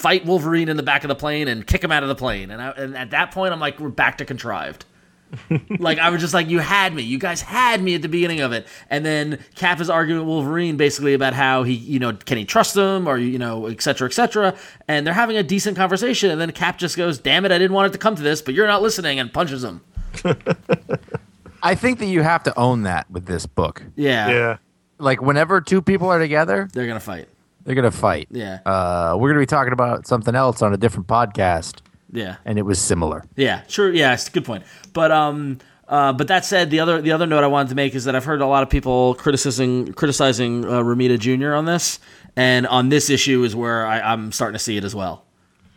[0.00, 2.50] fight Wolverine in the back of the plane and kick him out of the plane.
[2.50, 4.84] And, I, and at that point, I'm like, we're back to contrived.
[5.78, 7.02] like I was just like, you had me.
[7.02, 10.28] You guys had me at the beginning of it, and then Cap is arguing with
[10.28, 13.80] Wolverine basically about how he, you know, can he trust him or you know, et
[13.80, 14.56] cetera, et cetera.
[14.88, 17.74] And they're having a decent conversation, and then Cap just goes, "Damn it, I didn't
[17.74, 19.82] want it to come to this, but you're not listening," and punches him.
[21.62, 23.82] I think that you have to own that with this book.
[23.94, 24.56] Yeah, Yeah.
[24.98, 27.28] Like whenever two people are together, they're gonna fight.
[27.64, 28.28] They're gonna fight.
[28.30, 28.60] Yeah.
[28.64, 31.80] Uh, we're gonna be talking about something else on a different podcast,
[32.12, 33.24] Yeah, and it was similar.
[33.36, 33.92] Yeah, sure.
[33.92, 34.64] Yeah, it's a good point.
[34.92, 37.94] But um, uh, but that said, the other the other note I wanted to make
[37.94, 41.54] is that I've heard a lot of people criticizing criticizing uh, Romita Jr.
[41.54, 41.98] on this,
[42.36, 45.24] and on this issue is where I, I'm starting to see it as well.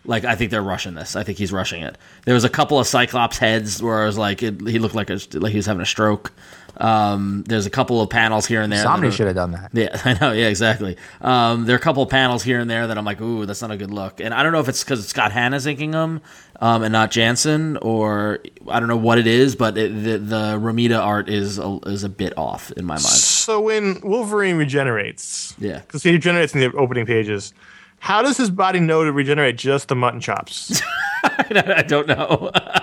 [0.06, 1.16] Like I think they're rushing this.
[1.16, 1.98] I think he's rushing it.
[2.26, 5.10] There was a couple of Cyclops heads where I was like, it, he looked like
[5.10, 6.34] a, like he was having a stroke.
[6.78, 8.80] Um, there's a couple of panels here and there.
[8.80, 9.70] that Somebody should have done that.
[9.74, 10.32] yeah, I know.
[10.32, 10.98] Yeah, exactly.
[11.22, 13.62] Um, there are a couple of panels here and there that I'm like, ooh, that's
[13.62, 14.20] not a good look.
[14.20, 16.22] And I don't know if it's because Scott Hanna's inking them
[16.60, 20.58] um, and not Janson, or I don't know what it is, but it, the, the
[20.60, 23.02] Romita art is a, is a bit off in my mind.
[23.02, 25.80] So when Wolverine regenerates, Yeah.
[25.80, 27.54] because he regenerates in the opening pages,
[28.00, 30.82] how does his body know to regenerate just the mutton chops?
[31.24, 32.52] I don't know.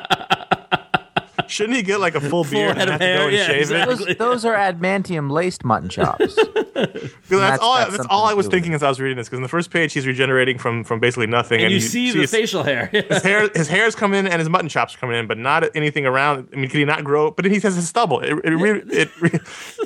[1.51, 3.37] Shouldn't he get like a full beard head and of have to go hair, and
[3.37, 4.13] yeah, shave exactly.
[4.13, 4.19] it?
[4.19, 6.35] Those, those are adamantium laced mutton chops.
[6.75, 7.77] That's, That's all.
[7.77, 9.29] got That's all I was do with thinking as I was reading this.
[9.29, 12.21] Because in the first page, he's regenerating from from basically nothing, and you see the
[12.21, 12.87] his, facial hair.
[12.93, 13.49] his hair.
[13.55, 16.49] His hair's coming in, and his mutton chops are coming in, but not anything around.
[16.53, 17.31] I mean, can he not grow?
[17.31, 18.21] But then he says his stubble.
[18.21, 19.31] It it, re, it, re,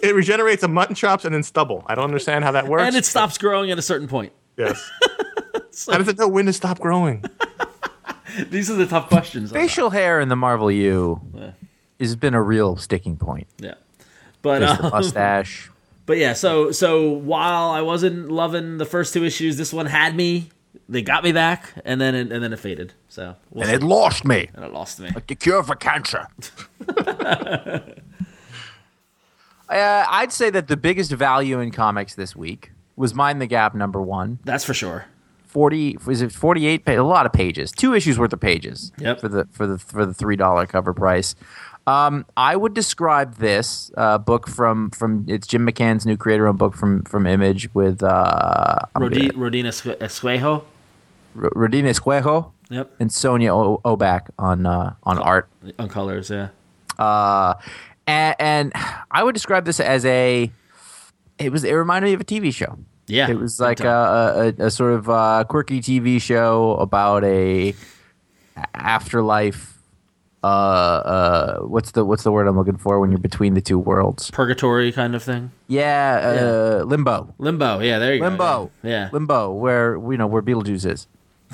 [0.02, 1.84] it regenerates a mutton chops and then stubble.
[1.86, 2.84] I don't understand how that works.
[2.84, 4.32] and it stops growing at a certain point.
[4.56, 4.90] Yes.
[5.90, 7.24] how does it know when to stop growing?
[8.50, 9.52] These are the tough questions.
[9.52, 11.20] Facial hair in the Marvel U
[12.00, 13.46] has been a real sticking point.
[13.58, 13.74] Yeah.
[14.42, 15.70] But There's the um, mustache.
[16.06, 20.14] But yeah, so so while I wasn't loving the first two issues, this one had
[20.14, 20.50] me.
[20.86, 22.92] They got me back, and then it, and then it faded.
[23.08, 23.76] So we'll and see.
[23.76, 24.50] it lost me.
[24.54, 25.08] and it lost me.
[25.14, 26.26] Like the cure for cancer.
[26.98, 27.80] uh,
[29.70, 34.02] I'd say that the biggest value in comics this week was Mind the Gap number
[34.02, 34.40] one.
[34.44, 35.06] That's for sure.
[35.54, 39.20] 40 was it 48 pa- a lot of pages two issues worth of pages Yep.
[39.20, 41.34] for the for the for the three dollar cover price
[41.86, 46.58] um, I would describe this uh, book from from it's Jim McCann's new creator owned
[46.58, 49.68] book from from Image with uh, Rodi- Rodina
[50.00, 50.64] Esquejo.
[51.40, 52.90] R- Rodina Esquejo Yep.
[53.00, 56.48] and Sonia o- Oback on uh, on art On colors, yeah.
[56.98, 57.54] uh,
[58.06, 58.72] and, and
[59.10, 60.50] I would describe this as a
[61.38, 63.30] it was it reminded me of a TV show Yeah.
[63.30, 67.74] It was like a, a, a sort of uh, quirky TV show about a
[68.74, 69.72] afterlife.
[70.42, 73.78] Uh, uh, what's the what's the word I'm looking for when you're between the two
[73.78, 74.30] worlds?
[74.30, 75.52] purgatory kind of thing.
[75.68, 77.80] Yeah, uh, limbo, Limbo.
[77.80, 78.58] Yeah, there you limbo, go.
[78.60, 78.70] Limbo.
[78.82, 79.08] Yeah.
[79.10, 81.06] limbo, where you know where Beetlejuice is.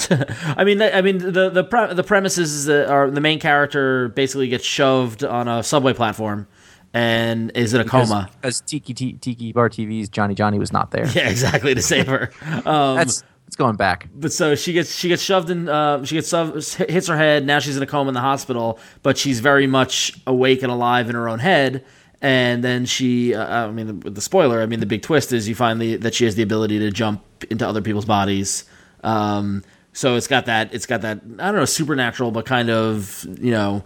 [0.57, 4.09] I mean, I mean, the the pre- the premises is that are the main character
[4.09, 6.49] basically gets shoved on a subway platform
[6.93, 8.29] and is in a coma.
[8.41, 11.07] Because Tiki T- Tiki Bar TV's Johnny Johnny was not there.
[11.15, 12.31] Yeah, exactly to save her.
[12.65, 14.09] Um, That's it's going back.
[14.15, 16.31] but so she gets she gets shoved in uh, she gets
[16.77, 20.13] hits her head now she's in a coma in the hospital but she's very much
[20.27, 21.85] awake and alive in her own head
[22.23, 25.49] and then she uh, i mean the, the spoiler i mean the big twist is
[25.49, 28.67] you find the, that she has the ability to jump into other people's bodies
[29.03, 33.27] um, so it's got that it's got that i don't know supernatural but kind of
[33.41, 33.83] you know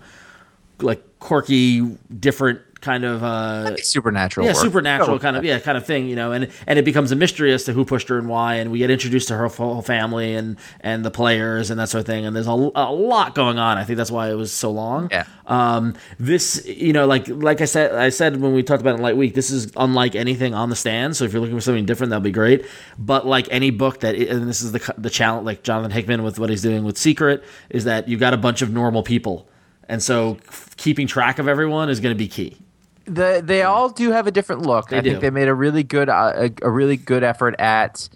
[0.81, 1.81] like quirky
[2.21, 4.47] different kind of uh Supernatural.
[4.47, 4.63] yeah, work.
[4.63, 7.17] supernatural Oh, kind of yeah, kind of thing, you know, and and it becomes a
[7.17, 9.83] mystery as to who pushed her and why, and we get introduced to her whole
[9.83, 13.35] family and and the players and that sort of thing, and there's a, a lot
[13.35, 13.79] going on.
[13.79, 15.09] I think that's why it was so long.
[15.11, 15.25] Yeah.
[15.47, 18.97] Um, this, you know, like like I said, I said when we talked about it
[18.99, 21.17] in Light Week, this is unlike anything on the stand.
[21.17, 22.65] So if you're looking for something different, that'll be great.
[22.99, 26.39] But like any book that, and this is the the challenge, like Jonathan Hickman with
[26.39, 29.49] what he's doing with Secret, is that you've got a bunch of normal people,
[29.89, 30.39] and so
[30.77, 32.57] keeping track of everyone is going to be key.
[33.05, 34.89] The, they all do have a different look.
[34.89, 35.11] They I do.
[35.11, 38.09] think they made a really good uh, a, a really good effort at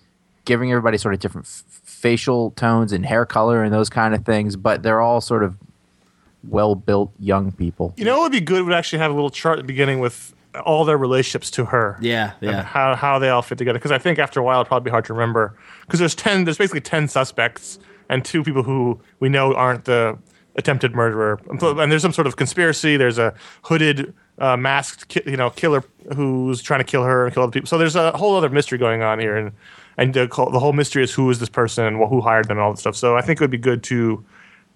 [0.45, 4.25] giving everybody sort of different f- facial tones and hair color and those kind of
[4.25, 4.57] things.
[4.57, 5.57] But they're all sort of
[6.49, 7.95] well built young people.
[7.97, 10.01] You know what would be good would actually have a little chart at the beginning
[10.01, 11.99] with all their relationships to her.
[12.01, 12.63] Yeah, and yeah.
[12.63, 13.79] how how they all fit together.
[13.79, 15.57] Because I think after a while it'd probably be hard to remember.
[15.83, 20.19] Because there's ten, there's basically ten suspects and two people who we know aren't the
[20.57, 21.39] attempted murderer.
[21.49, 22.97] And there's some sort of conspiracy.
[22.97, 25.83] There's a hooded, uh, masked, ki- you know, killer
[26.15, 27.67] who's trying to kill her and kill other people.
[27.67, 29.53] So there's a whole other mystery going on here, and
[29.97, 32.61] and the, the whole mystery is who is this person and who hired them and
[32.61, 32.95] all this stuff.
[32.97, 34.25] So I think it would be good to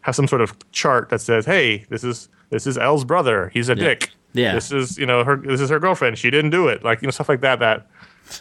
[0.01, 3.51] have some sort of chart that says, "Hey, this is this is Elle's brother.
[3.55, 4.11] He's a dick.
[4.35, 4.55] Yeah.
[4.55, 5.37] This is you know her.
[5.37, 6.19] This is her girlfriend.
[6.19, 6.83] She didn't do it.
[6.83, 7.61] Like you know stuff like that.
[7.61, 7.87] That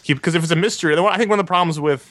[0.06, 2.08] because if it's a mystery, then I think one of the problems with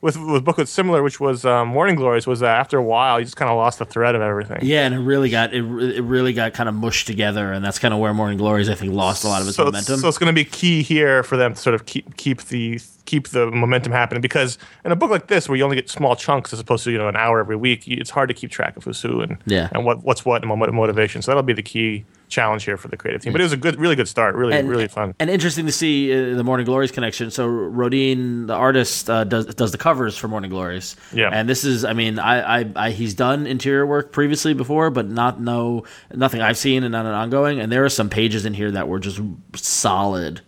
[0.00, 2.82] with with a book that's similar, which was um, Morning Glories, was that after a
[2.82, 4.60] while you just kind of lost the thread of everything.
[4.62, 7.78] Yeah, and it really got it, it really got kind of mushed together, and that's
[7.78, 9.94] kind of where Morning Glories I think lost a lot of its so momentum.
[9.94, 12.42] It's, so it's going to be key here for them to sort of keep keep
[12.44, 15.88] the keep the momentum happening because in a book like this where you only get
[15.90, 18.50] small chunks as opposed to you know an hour every week, it's hard to keep
[18.50, 19.68] track of who's who and Yeah.
[19.72, 21.22] and what what's what and what motivation.
[21.22, 23.32] So that'll be the key challenge here for the creative team.
[23.32, 24.36] But it was a good, really good start.
[24.36, 25.14] Really, and, really fun.
[25.18, 27.28] and interesting to see uh, the Morning Glories connection.
[27.32, 30.94] So Rodin, the artist, uh, does does the covers for Morning Glories.
[31.12, 31.30] Yeah.
[31.32, 35.08] and this is, I mean, I, I, I he's done interior work previously before, but
[35.08, 35.84] not no
[36.14, 37.58] nothing I've seen and not an ongoing.
[37.58, 39.20] And there are some pages in here that were just
[39.56, 40.40] solid,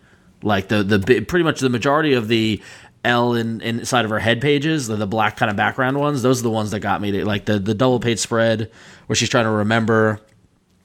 [0.43, 2.61] like the the pretty much the majority of the.
[3.05, 6.21] L in, inside of her head pages, the, the black kind of background ones.
[6.21, 8.71] Those are the ones that got me to like the, the double page spread
[9.07, 10.21] where she's trying to remember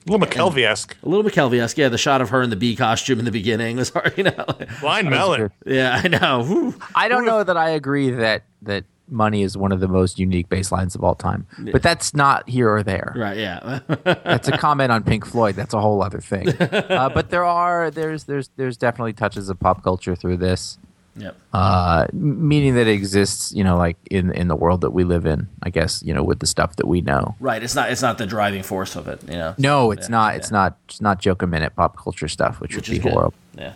[0.05, 0.97] A little McKelvie esque.
[1.01, 1.77] a little McKelvie-esque.
[1.77, 4.25] Yeah, the shot of her in the bee costume in the beginning was hard, you
[4.25, 4.45] know.
[4.81, 5.49] Blind Melon.
[5.65, 6.43] Yeah, I know.
[6.43, 6.75] Whew.
[6.93, 10.49] I don't know that I agree that that money is one of the most unique
[10.49, 13.13] bass lines of all time, but that's not here or there.
[13.15, 13.79] Right, yeah.
[14.03, 15.55] That's a comment on Pink Floyd.
[15.55, 16.47] That's a whole other thing.
[16.59, 20.77] Uh, but there are there's there's there's definitely touches of pop culture through this.
[21.15, 21.35] yep.
[21.53, 25.25] uh, meaning that it exists, you know, like in in the world that we live
[25.25, 25.47] in.
[25.63, 27.35] I guess you know with the stuff that we know.
[27.39, 27.61] Right.
[27.63, 27.91] It's not.
[27.91, 29.21] It's not the driving force of it.
[29.27, 29.55] You know.
[29.57, 30.33] No, it's Yeah, not.
[30.33, 30.37] yeah.
[30.37, 30.77] It's not.
[30.87, 33.11] It's not joke a minute pop culture stuff, which, Which would be good.
[33.13, 33.33] horrible.
[33.57, 33.73] Yeah.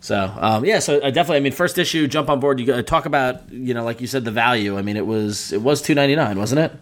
[0.00, 1.36] So um, yeah, so uh, definitely.
[1.36, 2.58] I mean, first issue, jump on board.
[2.58, 4.78] You go, talk about you know, like you said, the value.
[4.78, 6.72] I mean, it was it was two ninety nine, wasn't it?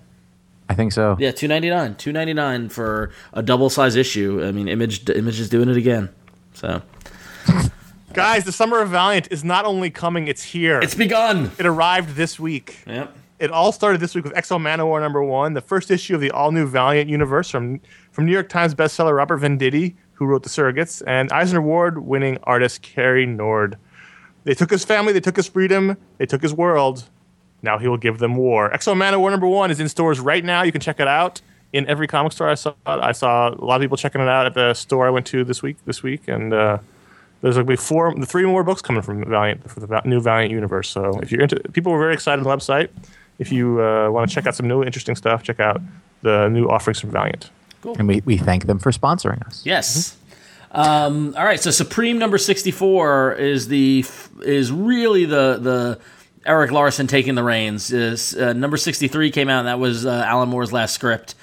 [0.68, 1.16] I think so.
[1.18, 4.44] Yeah, two ninety nine, two ninety nine for a double size issue.
[4.44, 6.10] I mean, Image Image is doing it again.
[6.54, 6.82] So
[8.12, 10.80] Guys, the summer of Valiant is not only coming; it's here.
[10.80, 11.50] it's begun.
[11.58, 12.82] it arrived this week.
[12.86, 13.14] Yep.
[13.38, 16.32] It all started this week with X-O Manowar number one, the first issue of the
[16.32, 20.48] all new Valiant universe from from New York Times bestseller Robert Venditti, who wrote The
[20.48, 23.78] Surrogates, and Eisner Award winning artist Cary Nord.
[24.42, 27.08] They took his family, they took his freedom, they took his world.
[27.62, 28.72] Now he will give them war.
[28.72, 30.62] X-O Manowar number one is in stores right now.
[30.62, 31.40] You can check it out
[31.72, 32.74] in every comic store I saw.
[32.86, 35.44] I saw a lot of people checking it out at the store I went to
[35.44, 35.76] this week.
[35.84, 36.78] This week, and uh,
[37.40, 40.50] there's going to be four, three more books coming from Valiant for the new Valiant
[40.50, 40.88] universe.
[40.88, 42.88] So if you're into, people were very excited on the website.
[43.38, 45.80] If you uh, want to check out some new interesting stuff, check out
[46.22, 47.50] the new offerings from Valiant.
[47.84, 49.62] And we, we thank them for sponsoring us.
[49.64, 50.16] Yes.
[50.72, 51.60] Um, all right.
[51.60, 54.04] So Supreme number sixty four is the
[54.42, 56.00] is really the the
[56.44, 57.92] Erik Larsen taking the reins.
[57.92, 61.34] Is uh, number sixty three came out and that was uh, Alan Moore's last script,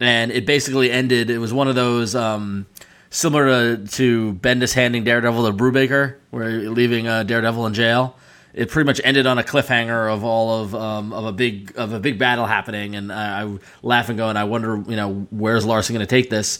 [0.00, 1.30] and it basically ended.
[1.30, 2.14] It was one of those.
[2.14, 2.66] Um,
[3.12, 8.16] Similar to, to Bendis handing Daredevil to Brubaker, where leaving uh, Daredevil in jail,
[8.52, 11.92] it pretty much ended on a cliffhanger of all of um, of a big of
[11.92, 15.26] a big battle happening, and I, I laugh and go, and I wonder, you know,
[15.30, 16.58] where's Larsen going to take this?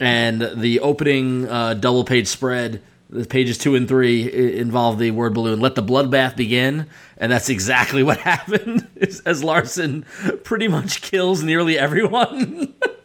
[0.00, 5.34] And the opening uh, double page spread, the pages two and three, involve the word
[5.34, 5.60] balloon.
[5.60, 8.88] Let the bloodbath begin, and that's exactly what happened.
[9.24, 10.04] As Larsen
[10.44, 12.74] pretty much kills nearly everyone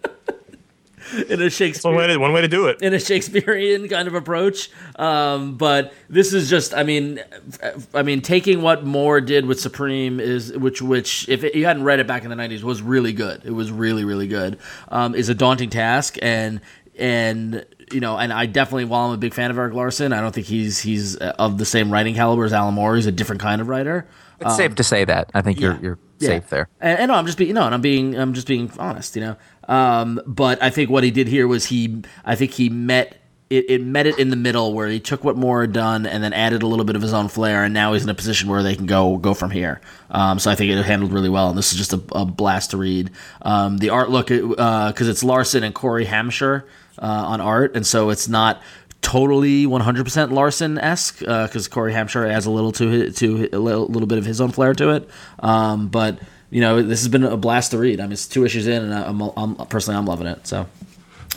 [1.29, 2.81] in a Shakespeare One way to, one way to do it.
[2.81, 4.69] in a Shakespearean kind of approach.
[4.97, 7.19] Um, but this is just, I mean,
[7.61, 11.65] f- I mean, taking what Moore did with Supreme is, which, which, if it, you
[11.65, 13.41] hadn't read it back in the '90s, was really good.
[13.45, 14.57] It was really, really good.
[14.89, 16.61] Um, is a daunting task, and
[16.97, 20.19] and you know, and I definitely, while I'm a big fan of Erik Larsen, I
[20.21, 22.95] don't think he's he's uh, of the same writing caliber as Alan Moore.
[22.95, 24.07] He's a different kind of writer.
[24.41, 25.31] It's safe to say that.
[25.33, 25.69] I think Um, yeah.
[25.73, 26.29] you're you're Yeah.
[26.29, 26.69] safe there.
[26.79, 29.21] And, and no, I'm just being no, and I'm being I'm just being honest, you
[29.21, 29.35] know.
[29.67, 33.17] Um, but I think what he did here was he I think he met
[33.49, 36.21] it, it met it in the middle where he took what Moore had done and
[36.23, 38.49] then added a little bit of his own flair, and now he's in a position
[38.49, 39.79] where they can go go from here.
[40.11, 42.71] Um, so I think it handled really well, and this is just a, a blast
[42.71, 43.11] to read.
[43.41, 46.63] Um, the art look because it's Larsen and Cory Hamscher
[46.99, 48.61] uh, on art, and so it's not
[49.01, 53.87] totally 100% Larsen esque because Cory Hamscher adds a little to his, to a little,
[53.87, 55.09] little bit of his own flair to it.
[55.39, 57.99] Um, but you know, this has been a blast to read.
[57.99, 60.47] I mean, it's two issues in, and I'm, I'm personally I'm loving it.
[60.47, 60.65] So,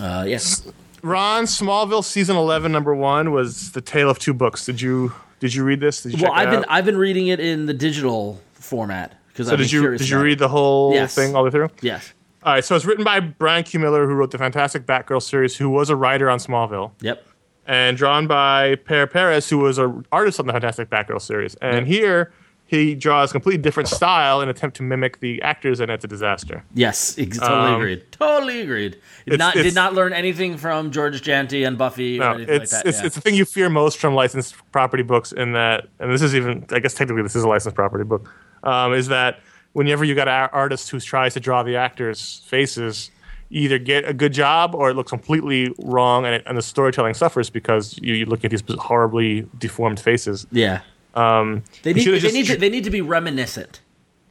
[0.01, 0.67] uh, yes,
[1.03, 4.65] Ron Smallville season eleven number one was the tale of two books.
[4.67, 6.03] Did you did you read this?
[6.03, 6.67] Did you well, I've been out?
[6.69, 10.39] I've been reading it in the digital format because so did you did you read
[10.39, 11.15] the whole Yes.
[11.15, 11.71] thing all the way through?
[11.83, 12.13] Yes.
[12.43, 13.81] All right, so it's written by Bryan Q.
[13.81, 17.23] Miller, who wrote the fantastic Batgirl series, who was a writer on Smallville, Yep.
[17.67, 21.55] And drawn by Pere Perez, who was an artist on the fantastic Batgirl series.
[21.57, 22.33] And here
[22.67, 26.05] he draws a completely different style in an attempt to mimic the actors, and it's
[26.05, 26.65] a disaster.
[26.75, 27.17] Yes.
[27.19, 28.13] Ex- totally agreed.
[28.13, 28.93] Totally agreed.
[28.93, 32.21] Did Um, it's- not it's- did not learn anything from Georges Jeanty and Buffy or
[32.21, 32.89] No, anything it's like that.
[32.89, 33.07] it's, yeah.
[33.07, 35.31] it's the thing you fear most from licensed property books.
[35.33, 38.29] In that, and this is even, I guess technically this is a licensed property book,
[38.65, 39.41] um, is that
[39.73, 43.11] whenever you got an artist who tries to draw the actors' faces,
[43.51, 47.15] either get a good job or it looks completely wrong, and, it, and the storytelling
[47.15, 50.47] suffers because you, you look at these horribly deformed faces.
[50.53, 50.81] yeah.
[51.15, 53.81] Um, They need they just need to, they need to be reminiscent.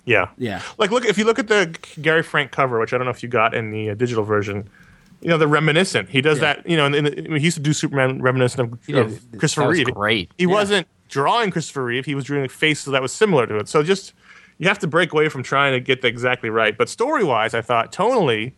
[0.05, 0.29] Yeah.
[0.37, 0.61] Yeah.
[0.77, 3.21] Like, look if you look at the Gary Frank cover, which I don't know if
[3.21, 4.69] you got in the uh, digital version.
[5.21, 6.07] You know, they're reminiscent.
[6.09, 6.53] He does Yeah.
[6.53, 6.69] that.
[6.69, 8.95] You know, and, and he used to do Superman reminiscent of, did.
[8.95, 9.93] of Christopher That was Reeve.
[9.93, 10.31] great.
[10.37, 12.05] He wasn't drawing Christopher Reeve.
[12.05, 13.67] He was drawing a face that was similar to it.
[13.67, 14.13] So just
[14.57, 16.77] you have to break away from trying to get the exactly right.
[16.77, 18.53] But story wise, I thought tonally,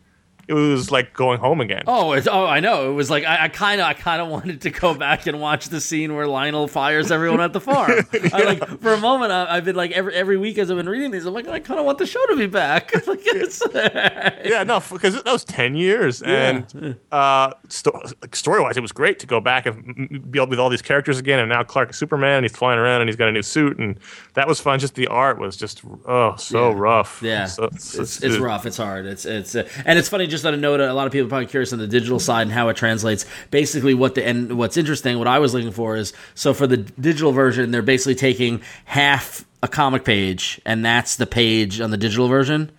[0.51, 1.83] it was like going home again.
[1.87, 2.91] Oh, it's, oh, I know.
[2.91, 5.69] It was like I kind of, I kind of wanted to go back and watch
[5.69, 7.91] the scene where Lionel fires everyone at the farm.
[8.33, 10.89] I, like for a moment, I, I've been like every every week as I've been
[10.89, 12.91] reading these, I'm like, I kind of want the show to be back.
[13.07, 13.19] like,
[14.45, 19.19] yeah, no, because that was ten years, and uh, sto- like, story-wise, it was great
[19.19, 21.39] to go back and be able with all these characters again.
[21.39, 23.77] And now Clark is Superman, and he's flying around, and he's got a new suit,
[23.79, 23.99] and
[24.33, 24.79] that was fun.
[24.79, 26.75] Just the art was just oh so Yeah.
[26.77, 27.21] rough.
[27.21, 28.65] Yeah, So- it's, so- it's, it's rough.
[28.65, 29.05] It's hard.
[29.05, 30.27] It's it's uh, and it's funny.
[30.27, 32.43] Just on a note, a lot of people are probably curious on the digital side
[32.43, 33.25] and how it translates.
[33.49, 36.77] Basically, what the and what's interesting, what I was looking for is so for the
[36.77, 41.97] digital version, they're basically taking half a comic page, and that's the page on the
[41.97, 42.71] digital version.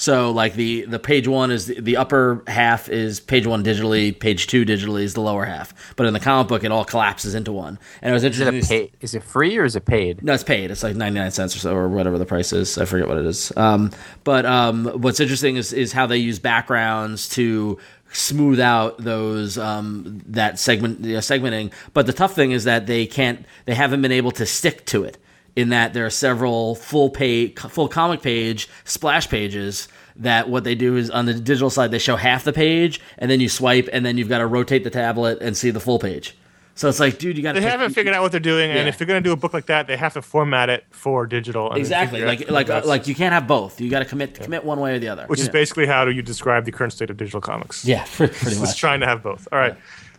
[0.00, 4.18] So like the the page one is the, the upper half is page one digitally,
[4.18, 5.74] page two digitally is the lower half.
[5.94, 7.78] But in the comic book, it all collapses into one.
[8.00, 8.88] And it was Is it, interesting.
[8.88, 10.24] pay, is it free or is it paid?
[10.24, 10.70] No, it's paid.
[10.70, 12.78] It's like ninety nine cents or so, or whatever the price is.
[12.78, 13.52] I forget what it is.
[13.58, 13.90] Um,
[14.24, 17.76] but um, what's interesting is is how they use backgrounds to
[18.10, 21.72] smooth out those um, that segment you know, segmenting.
[21.92, 23.44] But the tough thing is that they can't.
[23.66, 25.18] They haven't been able to stick to it.
[25.56, 29.88] In that there are several full page, full comic page splash pages.
[30.16, 33.30] That what they do is on the digital side they show half the page, and
[33.30, 35.98] then you swipe, and then you've got to rotate the tablet and see the full
[35.98, 36.36] page.
[36.74, 38.76] So it's like, dude, you got to They haven't figured out what they're doing, Yeah.
[38.78, 40.84] and if they're going to do a book like that, they have to format it
[40.90, 41.70] for digital.
[41.70, 42.22] and Exactly.
[42.22, 43.80] Like like best- like you can't have both.
[43.80, 45.24] You got to commit commit one way or the other.
[45.26, 47.84] which is basically how do you describe the current state of digital comics?
[47.84, 48.78] yeah, pretty, pretty it's much.
[48.78, 49.46] trying to have both.
[49.52, 49.76] All right.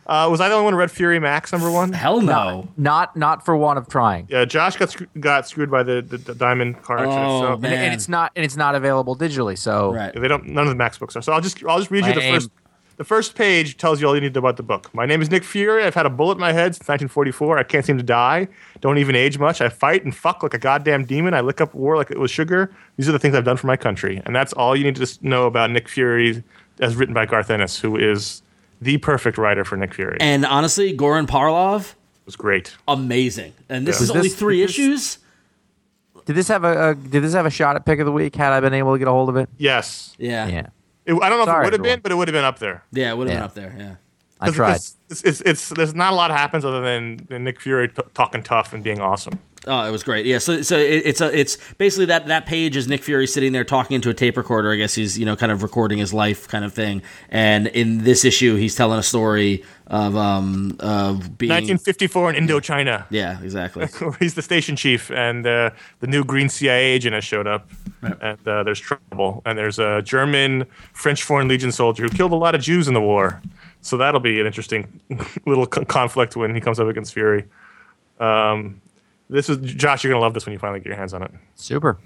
[0.07, 1.93] Uh, was I the only one who read Fury Max number one?
[1.93, 2.67] Hell no.
[2.75, 4.27] Not not for want of trying.
[4.29, 7.05] Yeah, Josh got sc- got screwed by the, the, the diamond car.
[7.05, 7.73] Oh, so man.
[7.73, 9.57] And it's not and it's not available digitally.
[9.57, 10.13] So Right.
[10.13, 10.47] they don't.
[10.47, 11.21] None of the Max books are.
[11.21, 12.33] So I'll just I'll just read you the Lame.
[12.35, 12.49] first.
[12.97, 14.93] The first page tells you all you need to know about the book.
[14.93, 15.83] My name is Nick Fury.
[15.83, 17.57] I've had a bullet in my head since 1944.
[17.57, 18.47] I can't seem to die.
[18.81, 19.59] Don't even age much.
[19.59, 21.33] I fight and fuck like a goddamn demon.
[21.33, 22.71] I lick up war like it was sugar.
[22.97, 24.21] These are the things I've done for my country.
[24.25, 26.43] And that's all you need to know about Nick Fury,
[26.79, 28.43] as written by Garth Ennis, who is
[28.81, 30.17] the perfect writer for Nick Fury.
[30.19, 31.93] And honestly, Goran Parlov,
[32.25, 32.75] was great.
[32.87, 33.53] amazing.
[33.69, 34.03] And this Yeah.
[34.03, 35.17] is Was only this- three was this- issues.
[36.25, 38.35] did this have a, a did this have a shot at pick of the week?
[38.35, 39.49] Had I been able to get a hold of it?
[39.57, 40.13] Yes.
[40.17, 40.67] Yeah, yeah, Yeah,
[41.05, 42.59] It, I don't know if it would have been, but it would have been up
[42.59, 42.83] there.
[42.91, 43.75] Yeah, it would have been up there.
[43.77, 43.95] Yeah.
[44.39, 44.75] I 'Cause tried.
[44.75, 48.01] It's, it's, it's, it's- there's not a lot happens other than, than Nick Fury t-
[48.15, 49.39] talking tough and being awesome.
[49.67, 50.25] Oh, it was great.
[50.25, 53.51] Yeah, so so it, it's a it's basically that that page is Nick Fury sitting
[53.51, 54.71] there talking into a tape recorder.
[54.71, 57.03] I guess he's you know kind of recording his life kind of thing.
[57.29, 63.05] And in this issue, he's telling a story of um of being 1954 in Indochina.
[63.09, 63.87] yeah exactly
[64.19, 65.69] he's the station chief, and uh,
[65.99, 67.69] the new green CIA agent has showed up,
[68.01, 72.35] and uh, there's trouble, and there's a German French Foreign Legion soldier who killed a
[72.35, 73.41] lot of Jews in the war.
[73.81, 75.01] So that'll be an interesting
[75.45, 77.45] little conflict when he comes up against Fury.
[78.19, 78.81] Um,
[79.31, 80.03] this is Josh.
[80.03, 81.31] You're gonna love this when you finally get your hands on it.
[81.55, 81.97] Super.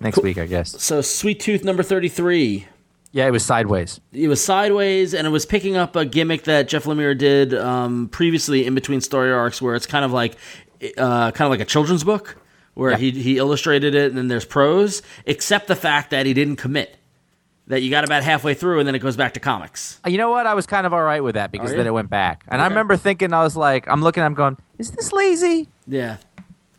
[0.00, 0.82] Next week, I guess.
[0.82, 2.66] so Sweet Tooth number thirty three.
[3.12, 4.00] Yeah, it was sideways.
[4.12, 8.08] it was sideways and it was picking up a gimmick that Jeff Lemire did um,
[8.08, 10.36] previously in between story arcs where it's kind of like
[10.96, 12.36] uh, kind of like a children's book
[12.74, 12.96] where Yeah.
[12.96, 16.96] he he illustrated it and then there's prose except the fact that he didn't commit
[17.66, 20.16] that you got about halfway through and then it goes back to comics Uh, You
[20.18, 20.46] know what?
[20.46, 22.44] I was kind of all right with that because then it went back.
[22.48, 25.68] And I remember thinking, I was like, I'm looking, I'm going, is this lazy?
[25.86, 26.16] yeah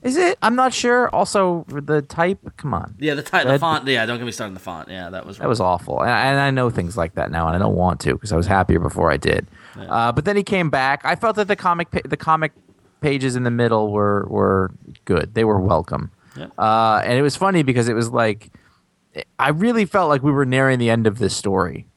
[0.04, 0.38] Is it?
[0.42, 1.10] I'm not sure.
[1.16, 2.96] Also, the type, come on.
[3.00, 5.26] yeah the, type, the font yeah don't get me started on the font yeah that
[5.26, 6.02] was That was awful.
[6.02, 8.36] And, and I know things like that now, and I don't want to because I
[8.36, 9.48] was happier before I did.
[9.78, 11.02] Uh, but then he came back.
[11.06, 12.52] I felt that the comic pa- the comic
[13.02, 14.72] pages in the middle were were
[15.06, 15.34] good.
[15.34, 16.12] They were welcome.
[16.38, 16.48] Yeah.
[16.58, 18.52] Uh, and it was funny because it was like
[19.39, 21.88] I really felt like we were nearing the end of this story.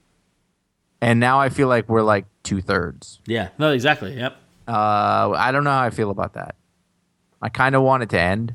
[1.00, 3.20] And now I feel like we're like two thirds.
[3.26, 4.36] yeah no exactly yep
[4.68, 6.54] Uh, I don't know how I feel about that.
[7.46, 8.54] I kind of want it to end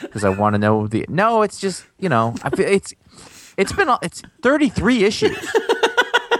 [0.00, 1.04] because I want to know the.
[1.08, 2.94] No, it's just you know I feel it's
[3.58, 5.36] it's been it's 33 issues.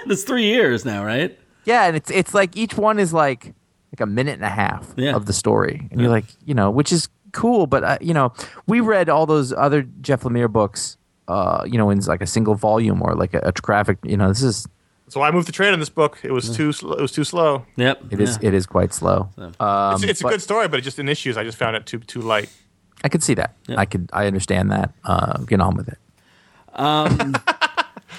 [0.07, 3.55] it's three years now right Yeah, and it's it's like each one is like
[3.93, 5.15] like a minute and a half Yeah.
[5.15, 8.33] of the story, and you're like you know which is cool, but uh, you know
[8.67, 10.97] we read all those other Jeff Lemire books,
[11.29, 13.99] uh, you know in like a single volume or like a, a graphic.
[14.03, 14.67] You know this is
[15.09, 16.19] So I moved the trade on this book.
[16.23, 17.67] It was too sl- it was too slow.
[17.77, 18.49] yep it is yeah.
[18.49, 19.29] it is quite slow.
[19.61, 21.77] Um, It's, it's a but- good story, but it just in issues I just found
[21.77, 22.49] it too too light.
[23.05, 23.55] I could see that.
[23.69, 23.79] Yeah.
[23.79, 24.93] I could I understand that.
[25.05, 25.99] Uh, get on with it.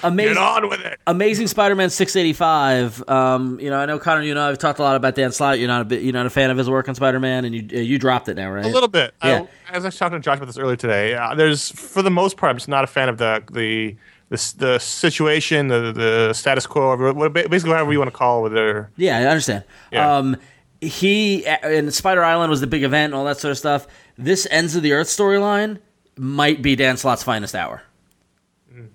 [0.02, 0.34] Amazing.
[0.34, 1.00] Get on with it.
[1.06, 3.08] Amazing Spider-Man 685.
[3.08, 4.22] Um, you know, I know Conor.
[4.22, 5.58] You know, I've talked a lot about Dan Slott.
[5.58, 7.78] You're not a bit, you're not a fan of his work on Spider-Man, and you
[7.78, 8.64] uh, you dropped it now, right?
[8.64, 9.14] A little bit.
[9.24, 9.46] Yeah.
[9.70, 12.10] I, as I was talking to Josh about this earlier today, uh, there's for the
[12.10, 13.96] most part, I'm just not a fan of the the
[14.28, 18.50] the, the situation, the the status quo, what- basically whatever you want to call it.
[18.50, 19.64] Whether Yeah, I understand.
[19.92, 20.16] Yeah.
[20.16, 20.36] Um,
[20.80, 23.86] he and Spider Island was the big event and all that sort of stuff.
[24.18, 25.78] This ends of the Earth storyline
[26.16, 27.82] might be Dan Slott's finest hour.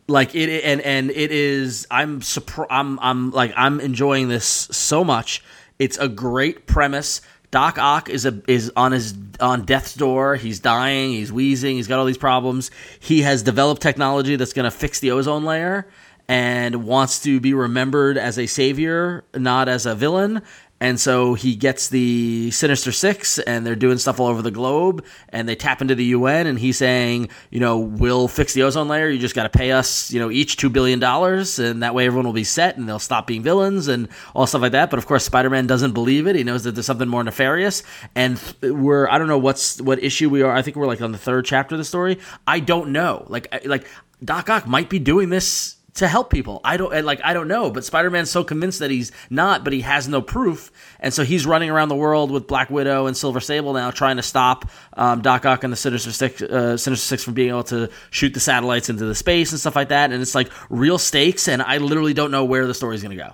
[0.08, 1.88] Like it, and and it is.
[1.90, 2.70] I'm surprised.
[2.72, 5.44] I'm I'm like I'm enjoying this so much.
[5.80, 7.22] It's a great premise.
[7.52, 10.38] Doc Ock is a is on his on death's door.
[10.38, 11.12] He's dying.
[11.12, 11.76] He's wheezing.
[11.76, 12.72] He's got all these problems.
[13.00, 15.88] He has developed technology that's going to fix the ozone layer
[16.30, 20.42] and wants to be remembered as a savior, not as a villain.
[20.82, 25.06] And so he gets the Sinister Six, and they're doing stuff all over the globe,
[25.30, 28.88] and they tap into the UN, and he's saying, you know, we'll fix the ozone
[28.88, 29.08] layer.
[29.08, 32.08] You just got to pay us, you know, each two billion dollars, and that way
[32.08, 34.90] everyone will be set, and they'll stop being villains, and all stuff like that.
[34.90, 36.36] But of course, Spider-Man doesn't believe it.
[36.36, 37.84] He knows that there's something more nefarious,
[38.16, 40.52] and we're I don't know what's what issue we are.
[40.52, 42.18] I think we're like on the third chapter of the story.
[42.48, 43.26] I don't know.
[43.28, 43.86] Like like
[44.24, 46.62] Doc Ock might be doing this to help people.
[46.64, 49.82] I don't like I don't know, but Spider-Man's so convinced that he's not, but he
[49.82, 53.40] has no proof, and so he's running around the world with Black Widow and Silver
[53.40, 57.24] Sable now, trying to stop um, Doc Ock and the Sinister Six, uh, Sinister Six
[57.24, 60.12] from being able to shoot the satellites into the space and stuff like that.
[60.12, 63.24] And it's like real stakes, and I literally don't know where the story's going to
[63.24, 63.34] go.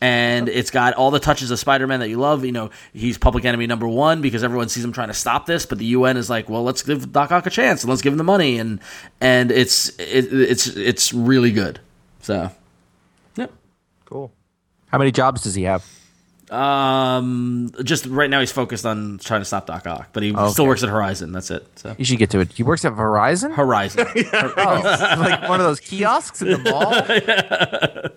[0.00, 2.44] And it's got all the touches of Spider-Man that you love.
[2.44, 5.64] You know, he's public enemy number one because everyone sees him trying to stop this,
[5.64, 8.12] but the UN is like, well, let's give Doc Ock a chance and let's give
[8.12, 8.78] him the money, and
[9.22, 11.80] and it's it, it's it's really good.
[12.20, 12.50] So,
[13.36, 13.46] yeah,
[14.04, 14.32] cool.
[14.88, 15.84] How many jobs does he have?
[16.50, 20.66] Um, just right now he's focused on trying to stop Doc Ock, but he still
[20.66, 21.32] works at Horizon.
[21.32, 21.66] That's it.
[21.76, 22.52] So You should get to it.
[22.52, 23.52] He works at Horizon.
[23.52, 24.06] Horizon.
[24.32, 28.10] Oh, like one of those kiosks in the mall.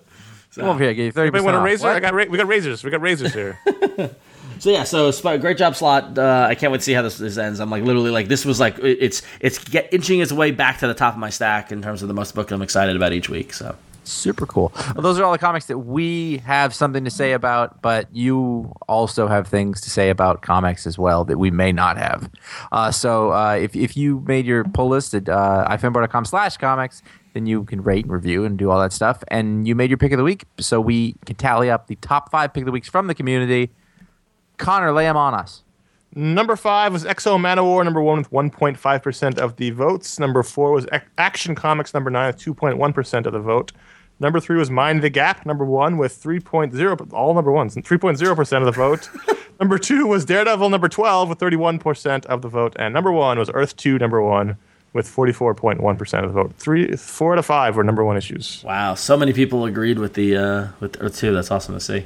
[0.55, 1.87] Come over here, I gave you thirty Anybody percent want a razor?
[1.87, 1.95] What?
[1.95, 2.83] I got ra- we got razors.
[2.83, 3.59] We got razors here.
[4.59, 6.17] So yeah, so Sp- great job, Slott.
[6.17, 7.61] Uh, I can't wait to see how this, this ends.
[7.61, 10.87] I'm like literally like this was like it's it's get, inching its way back to
[10.87, 13.29] the top of my stack in terms of the most book I'm excited about each
[13.29, 13.53] week.
[13.53, 13.77] So
[14.09, 14.71] Super cool.
[14.95, 18.73] Well, those are all the comics that we have something to say about, but you
[18.87, 22.29] also have things to say about comics as well that we may not have.
[22.71, 27.03] Uh, so uh, if, if you made your pull list at uh, ifanboy.com slash comics,
[27.39, 29.23] then you can rate and review and do all that stuff.
[29.29, 32.29] And you made your pick of the week, so we can tally up the top
[32.29, 33.71] five pick of the weeks from the community.
[34.57, 35.63] Conor, lay them on us.
[36.15, 40.19] Number five was X-O Manowar, number one with 1.5% of the votes.
[40.19, 43.71] Number four was Ac- Action Comics, number nine with 2.1% of the vote.
[44.19, 48.65] Number three was Mind the Gap, number one with 3.0, all number ones, 3.0% of
[48.65, 49.09] the vote.
[49.61, 52.75] number two was Daredevil, number 12 with 31% of the vote.
[52.77, 54.57] And number one was Earth 2, number one
[54.93, 56.53] with 44.1% of the vote.
[56.57, 58.63] Three, four out of five were number one issues.
[58.65, 61.33] wow, so many people agreed with the uh, with Earth Two.
[61.33, 62.05] That's awesome to see.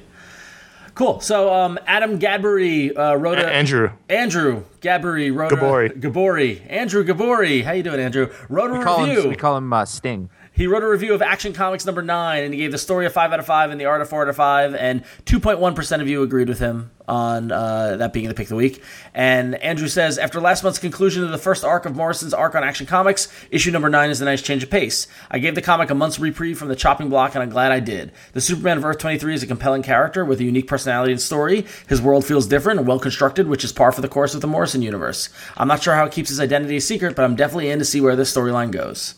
[0.95, 1.19] Cool.
[1.21, 5.87] So um, Adam Gadbury uh, wrote A- a Andrew, Andrew Gadbury wrote Gabori.
[5.87, 7.63] a Gabori Andrew Gabori.
[7.63, 8.31] How you doing, Andrew?
[8.47, 9.21] Wrote a We call review.
[9.23, 10.29] him, we call him uh, Sting.
[10.55, 13.09] He wrote a review of Action Comics number nine, and he gave the story a
[13.09, 15.57] five out of five and the art a four out of five, and two point
[15.57, 18.55] one percent of you agreed with him on uh, that being the pick of the
[18.55, 18.81] week.
[19.15, 22.63] And Andrew says, after last month's conclusion of the first arc of Morrison's arc on
[22.63, 25.07] Action Comics, issue number nine is a nice change of pace.
[25.31, 27.79] I gave the comic a month's reprieve from the chopping block, and I'm glad I
[27.79, 28.11] did.
[28.33, 31.65] The Superman of Earth 23 is a compelling character with a unique personality and story.
[31.87, 34.47] His world feels different and well constructed, which is par for the course of the
[34.47, 35.29] Morrison universe.
[35.57, 37.85] I'm not sure how it keeps his identity a secret, but I'm definitely in to
[37.85, 39.15] see where this storyline goes.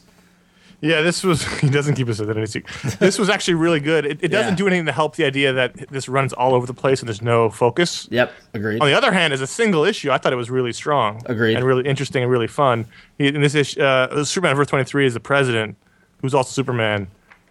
[0.82, 1.44] Yeah, this was.
[1.62, 3.00] He doesn't keep his identity secret.
[3.00, 4.06] This was actually really good.
[4.06, 4.56] It, it doesn't Yeah.
[4.58, 7.22] do anything to help the idea that this runs all over the place and there's
[7.22, 8.08] no focus.
[8.12, 8.82] Yep, agreed.
[8.82, 11.22] On the other hand, as a single issue, I thought it was really strong.
[11.26, 11.56] Agreed.
[11.56, 12.86] And really interesting and really fun.
[13.18, 15.76] He, in this issue, uh, Superman of Earth 23 is the president,
[16.22, 17.08] who's also Superman,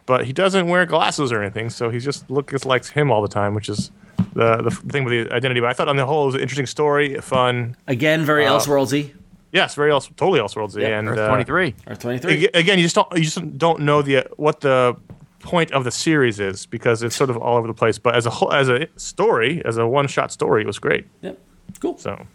[0.07, 3.29] but he doesn't wear glasses or anything, so he just looks like him all the
[3.29, 3.91] time, which is
[4.35, 5.61] the, the thing with the identity.
[5.61, 7.77] But I thought on the whole it was an interesting story, fun.
[7.89, 9.12] Again, very Elseworldsy.
[9.55, 10.82] Yes, very else, totally Elseworldsy.
[10.82, 11.76] Yeah, and Earth uh, 23.
[11.86, 12.48] Or 23.
[12.55, 14.96] Again, you just don't you just don't know the what the
[15.38, 17.96] point of the series is because it's sort of all over the place.
[17.96, 21.07] But as a whole, as a story, as a one shot story, it was great.
[21.22, 21.38] Yep.
[21.78, 21.96] Cool.
[21.98, 22.26] So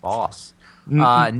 [0.00, 0.54] boss.
[0.96, 1.32] Uh,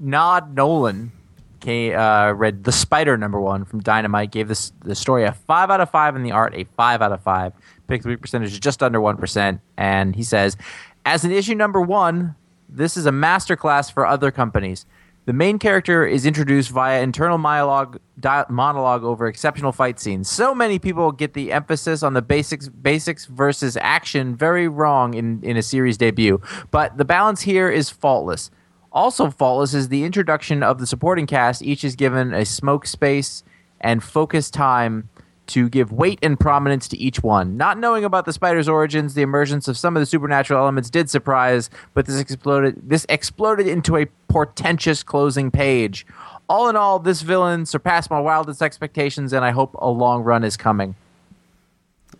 [0.00, 1.12] Nod Nolan
[1.60, 5.70] came, uh, read The Spider number one from Dynamite, gave this the story a five
[5.70, 7.52] out of five and the art a five out of five.
[7.86, 10.56] Pick three percentage is just under one percent, and he says,
[11.04, 12.34] as an issue number one,
[12.68, 14.86] this is a masterclass for other companies.
[15.26, 20.28] The main character is introduced via internal monologue, di- monologue over exceptional fight scenes.
[20.28, 25.42] So many people get the emphasis on the basics, basics versus action very wrong in,
[25.42, 28.50] in a series debut, but the balance here is faultless.
[28.92, 31.62] Also faultless is the introduction of the supporting cast.
[31.62, 33.42] Each is given a smoke space
[33.80, 35.08] and focus time
[35.46, 37.56] to give weight and prominence to each one.
[37.56, 41.10] Not knowing about the spider's origins, the emergence of some of the supernatural elements did
[41.10, 46.06] surprise, but this exploded this exploded into a portentous closing page.
[46.48, 50.44] All in all, this villain surpassed my wildest expectations, and I hope a long run
[50.44, 50.94] is coming.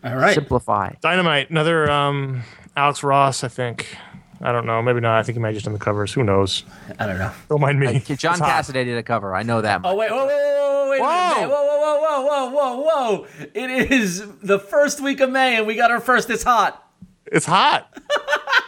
[0.02, 0.34] All right.
[0.34, 0.92] Simplify.
[1.00, 2.42] Dynamite, another um,
[2.76, 3.96] Alex Ross, I think.
[4.40, 4.82] I don't know.
[4.82, 5.18] Maybe not.
[5.18, 6.12] I think he might have just done the covers.
[6.12, 6.64] Who knows?
[6.98, 7.32] I don't know.
[7.48, 8.00] Don't mind me.
[8.00, 8.64] John It's hot.
[8.64, 9.34] Cassaday did a cover.
[9.34, 9.80] I know that.
[9.84, 11.48] Oh wait, whoa, whoa, whoa, whoa, wait Whoa.
[11.48, 13.26] Whoa, whoa, whoa, whoa, whoa, whoa, whoa.
[13.54, 16.80] It is the first week of May and we got our first It's Hot.
[17.26, 17.92] It's hot.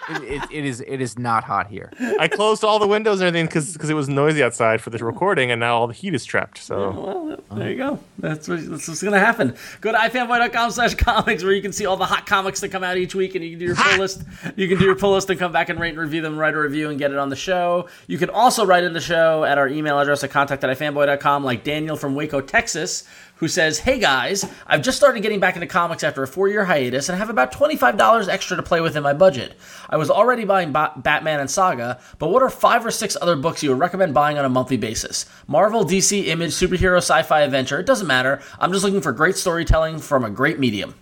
[0.09, 0.85] It, it, it is.
[0.87, 1.91] It is not hot here.
[2.21, 5.51] I closed all the windows and everything because it was noisy outside for the recording,
[5.51, 6.59] and now all the heat is trapped.
[6.59, 7.99] So Well, there you go.
[8.19, 9.55] That's, what, that's what's going to happen.
[9.81, 12.83] Go to ifanboy.com slash comics where you can see all the hot comics that come
[12.83, 14.23] out each week and you can do your pull list.
[14.57, 16.55] You can do your pull list and come back and rate and review them, write
[16.55, 17.89] a review, and get it on the show.
[18.07, 21.45] You can also write in the show at our email address at contact at ifanboy.com
[21.45, 23.05] like Daniel from Waco, Texas,
[23.37, 26.65] who says, Hey guys, I've just started getting back into comics after a four year
[26.65, 29.55] hiatus and I have about $25 extra to play with in my budget.
[29.91, 33.37] I was already buying ba- Batman and Saga, but what are five or six other
[33.37, 35.27] books you would recommend buying on a monthly basis?
[35.47, 38.41] Marvel, DC, Image, superhero, sci fi, adventure, it doesn't matter.
[38.59, 40.95] I'm just looking for great storytelling from a great medium.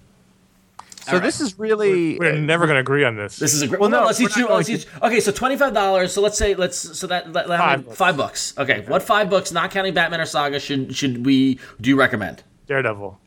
[1.06, 2.18] So this is really.
[2.18, 3.36] we're never going to agree on this.
[3.36, 3.78] This is a great.
[3.80, 4.48] Well, Well, no, no, let's we're each do.
[4.48, 4.86] Let's each.
[5.02, 6.12] Okay, so twenty five dollars.
[6.12, 7.96] So let's say let's so that let, let- how Five bucks.
[7.98, 8.54] five bucks.
[8.58, 12.42] Okay, what five books, not counting Batman or Saga, should should we do you recommend?
[12.68, 13.20] Daredevil.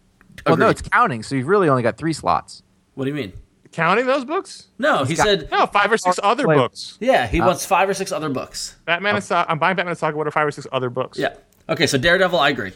[0.47, 1.21] well, no, it's counting.
[1.21, 2.63] So you've really only got three slots.
[2.95, 3.33] What do you mean?
[3.73, 4.69] Counting those books?
[4.79, 5.51] No, he got- said.
[5.51, 6.55] No, five or six other Wait.
[6.55, 6.97] books.
[6.99, 8.75] Yeah, he uh, wants five or six other books.
[8.85, 9.51] Batman and uh, Saga.
[9.51, 10.17] I'm buying Batman and Saga.
[10.17, 11.19] What are five or six other books?
[11.19, 11.35] Yeah.
[11.69, 12.71] Okay, so Daredevil, I agree.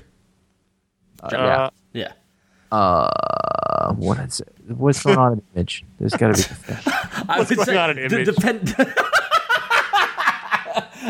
[1.21, 2.13] Uh, Yeah.
[2.71, 4.53] Uh, what is it?
[4.77, 5.83] What's going on in Image?
[5.99, 6.73] There's got to be.
[7.27, 8.33] I What's would going say on in d- Image?
[8.35, 8.75] depend-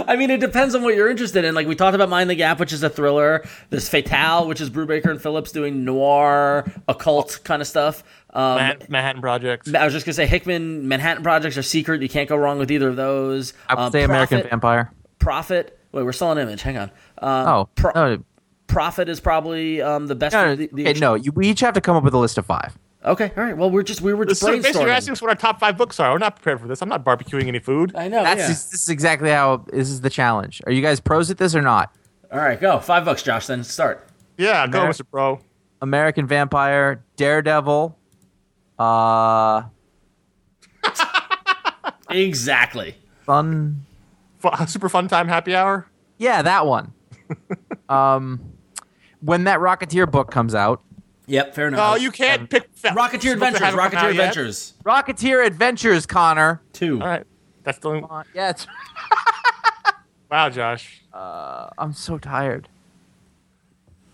[0.07, 1.53] I mean, it depends on what you're interested in.
[1.53, 3.43] Like we talked about Mind the Gap, which is a thriller.
[3.69, 8.03] There's Fatale, which is Brubaker and Phillips doing noir, occult kind of stuff.
[8.31, 9.75] Um, Manhattan, Manhattan Project.
[9.75, 12.01] I was just gonna say Hickman, Manhattan Projects are secret.
[12.01, 13.53] You can't go wrong with either of those.
[13.69, 14.91] I would Um, say American Vampire.
[15.19, 15.77] Prophet.
[15.91, 16.61] Wait, we're still on Image.
[16.61, 16.89] Hang on.
[17.19, 18.23] Um, Oh, Pro- no,
[18.71, 20.33] Prophet is probably um, the best.
[20.33, 21.15] no, no, the, the okay, no.
[21.15, 22.77] You, we each have to come up with a list of five.
[23.03, 23.57] Okay, all right.
[23.57, 25.77] Well, we're just we were just So basically, you're asking us what our top five
[25.77, 26.11] books are.
[26.11, 26.81] We're not prepared for this.
[26.81, 27.95] I'm not barbecuing any food.
[27.95, 28.23] I know.
[28.23, 28.47] That's yeah.
[28.47, 30.61] just, this is exactly how this is the challenge.
[30.65, 31.93] Are you guys pros at this or not?
[32.31, 33.47] All right, go five bucks, Josh.
[33.47, 34.07] Then start.
[34.37, 35.03] Yeah, go, Amer- Mr.
[35.09, 35.39] Pro.
[35.81, 37.97] American Vampire, Daredevil.
[38.77, 39.63] Uh,
[42.09, 42.95] Exactly.
[43.25, 43.85] fun.
[44.39, 45.87] Fu- super fun time happy hour.
[46.17, 46.93] Yeah, that one.
[47.89, 48.50] um,
[49.21, 50.81] when that Rocketeer book comes out,
[51.27, 51.77] Yep, fair enough.
[51.79, 53.61] No, you can't pick fa- Rocketeer Adventures.
[53.61, 54.09] Rocketeer out yet.
[54.09, 54.73] Adventures.
[54.83, 56.61] Rocketeer Adventures, Conor.
[56.73, 56.99] Two.
[56.99, 57.23] All right,
[57.63, 58.05] that's the only.
[58.09, 58.67] Uh, yeah, it's,
[60.31, 61.01] Wow, Josh.
[61.13, 62.67] Uh, I'm so tired.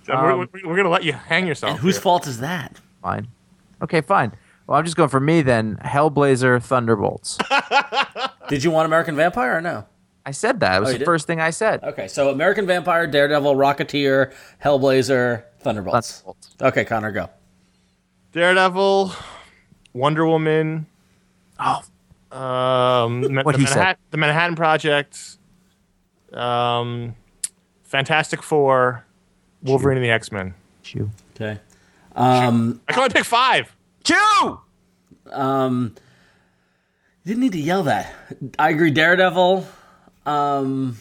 [0.08, 1.72] we're, Um, we're, we're gonna let you hang yourself.
[1.72, 2.02] And whose here.
[2.02, 2.80] fault is that?
[3.02, 3.28] Fine.
[3.82, 4.34] Okay, fine.
[4.68, 5.78] Well, I'm just going for me then.
[5.84, 7.38] Hellblazer Thunderbolts.
[8.50, 9.86] Did you want American Vampire or no?
[10.28, 10.76] I said that.
[10.76, 11.06] It was Oh, the did?
[11.06, 11.82] first thing I said.
[11.84, 16.20] Okay, so American Vampire, Daredevil, Rocketeer, Hellblazer, Thunderbolts.
[16.20, 16.56] Thunderbolts.
[16.62, 17.30] Okay, Conor, go.
[18.34, 19.14] Daredevil,
[19.94, 20.86] Wonder Woman,
[21.60, 21.82] Oh,
[22.38, 23.76] um, Ma- What the, he said.
[23.78, 25.38] Manhattan, the Manhattan Project,
[26.34, 27.16] um,
[27.86, 29.06] Fantastic Four,
[29.64, 30.54] Wolverine and the X Men.
[30.84, 31.10] chew.
[31.36, 31.58] Okay.
[32.18, 33.74] Um, I can only pick five.
[34.04, 34.60] Chew!
[35.32, 35.96] um,
[37.24, 38.14] you didn't need to yell that.
[38.60, 38.92] I agree.
[38.92, 39.66] Daredevil,
[40.28, 40.98] um,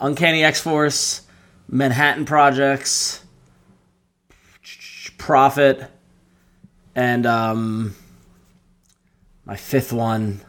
[0.00, 1.22] Uncanny X Force,
[1.68, 3.22] Manhattan Projects,
[5.18, 5.90] Prophet,
[6.94, 7.94] and um,
[9.44, 10.40] my fifth one,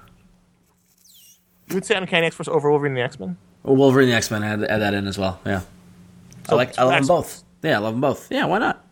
[1.67, 3.35] You would say Uncanny X Force over Wolverine the X Men.
[3.63, 4.43] well, Wolverine and the X Men.
[4.43, 5.39] Add, add that in as well.
[5.45, 5.61] Yeah,
[6.49, 6.77] I like.
[6.79, 7.43] I love them both.
[7.63, 8.31] Yeah, I love them both.
[8.31, 8.85] Yeah, why not?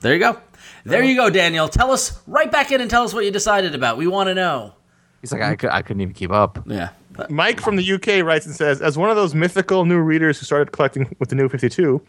[0.00, 0.38] There you go.
[0.84, 1.68] There you go, Daniel.
[1.68, 3.96] Tell us right back in and tell us what you decided about.
[3.96, 4.74] We want to know.
[5.20, 6.58] He's like, I, could, I couldn't even keep up.
[6.66, 6.90] Yeah.
[7.28, 10.46] Mike from the UK writes and says, as one of those mythical new readers who
[10.46, 12.00] started collecting with the new 52,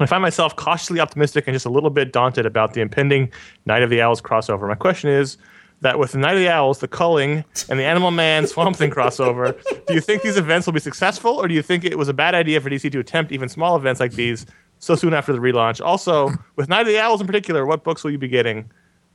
[0.00, 3.30] I find myself cautiously optimistic and just a little bit daunted about the impending
[3.66, 4.68] Night of the Owls crossover.
[4.68, 5.38] My question is
[5.80, 8.90] that with the Night of the Owls, the Culling, and the Animal Man Swamp Thing
[8.90, 12.08] crossover, do you think these events will be successful, or do you think it was
[12.08, 14.46] a bad idea for DC to attempt even small events like these
[14.78, 15.84] so soon after the relaunch?
[15.84, 18.70] Also, with Night of the Owls in particular, what books will you be getting?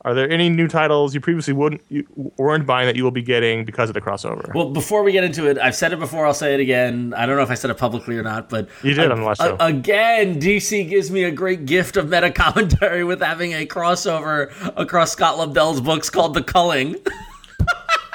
[0.05, 2.05] Are there any new titles you previously wouldn't you
[2.37, 4.53] weren't buying that you will be getting because of the crossover?
[4.53, 6.25] Well, before we get into it, I've said it before.
[6.25, 7.13] I'll say it again.
[7.15, 9.25] I don't know if I said it publicly or not, but You did on the
[9.25, 9.55] last show.
[9.61, 15.13] again, DC gives me a great gift of meta commentary with having a crossover across
[15.13, 16.97] Scott Lobdell's books called The Culling.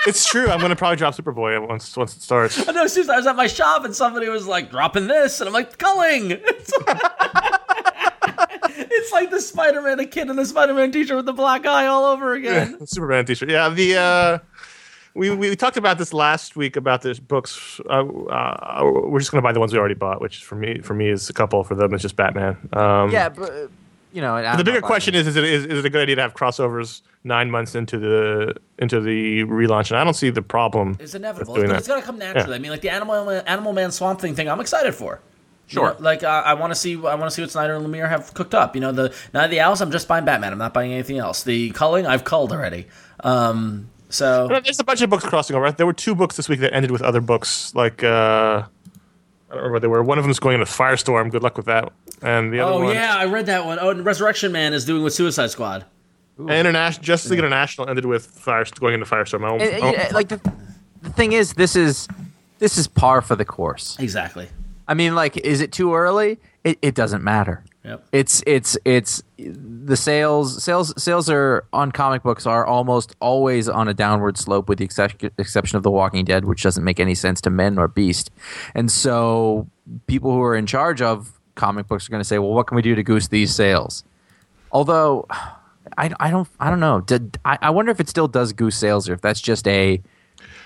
[0.06, 0.48] It's true.
[0.48, 2.68] I'm gonna probably drop Superboy once once it starts.
[2.68, 5.48] I know, seriously, I was at my shop and somebody was like dropping this, and
[5.48, 6.38] I'm like, Culling.
[8.98, 12.04] it's like the Spider-Man, the kid in the Spider-Man t-shirt with the black eye all
[12.04, 12.86] over again.
[12.86, 13.50] Superman T-shirt.
[13.50, 14.38] Yeah, the uh,
[15.14, 17.80] we we talked about this last week about the books.
[17.88, 20.94] Uh, uh, we're just gonna buy the ones we already bought, which for me for
[20.94, 21.64] me is a couple.
[21.64, 22.56] For them, it's just Batman.
[22.72, 23.68] Um, Yeah, but uh,
[24.12, 26.22] you know, The bigger question is: is it is, is it a good idea to
[26.22, 29.90] have crossovers nine months into the into the relaunch?
[29.90, 30.96] And I don't see the problem.
[31.00, 32.54] It's inevitable, with doing it's gonna come naturally.
[32.54, 35.20] I mean, like the Animal Man, Animal Man Swamp Thing thing, I'm excited for.
[35.68, 35.90] You Sure.
[35.90, 38.08] know, like uh, I want to see, I want to see what Snyder and Lemire
[38.08, 38.74] have cooked up.
[38.74, 39.80] You know, the Night of the Owls.
[39.82, 40.52] I'm just buying Batman.
[40.52, 41.42] I'm not buying anything else.
[41.42, 42.86] The culling, I've culled already.
[43.20, 45.70] Um, so But There's a bunch of books crossing over.
[45.72, 47.74] There were two books this week that ended with other books.
[47.74, 48.62] Like uh,
[49.50, 50.02] I don't remember what they were.
[50.02, 51.30] One of them is going into Firestorm.
[51.30, 51.92] Good luck with that.
[52.22, 53.78] And the other Oh one, yeah, I read that one.
[53.80, 55.84] Oh, and Resurrection Man is doing with Suicide Squad.
[56.38, 59.44] International Justice League International ended with Fire going into Firestorm.
[59.44, 60.40] I don't, I don't- uh, like the,
[61.02, 62.08] the thing is, this is
[62.58, 63.96] this is par for the course.
[63.98, 64.48] Exactly.
[64.88, 66.40] I mean, like, is it too early?
[66.64, 67.62] It, it doesn't matter.
[67.84, 68.06] Yep.
[68.12, 73.88] It's it's it's the sales sales sales are on comic books are almost always on
[73.88, 77.14] a downward slope with the exception exception of The Walking Dead, which doesn't make any
[77.14, 78.30] sense to men or beast.
[78.74, 79.68] And so
[80.06, 82.76] people who are in charge of comic books are going to say, well, what can
[82.76, 84.04] we do to goose these sales?
[84.72, 85.26] Although
[85.96, 87.00] I, I don't I don't know.
[87.00, 90.02] Did, I, I wonder if it still does goose sales or if that's just a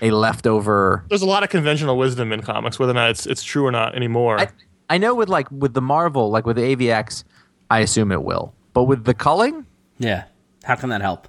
[0.01, 3.43] a leftover there's a lot of conventional wisdom in comics, whether or not it's it's
[3.43, 4.39] true or not anymore.
[4.39, 4.49] I,
[4.89, 7.23] I know with like with the Marvel, like with the AVX,
[7.69, 8.53] I assume it will.
[8.73, 9.65] But with the culling,
[9.99, 10.25] Yeah.
[10.63, 11.27] How can that help?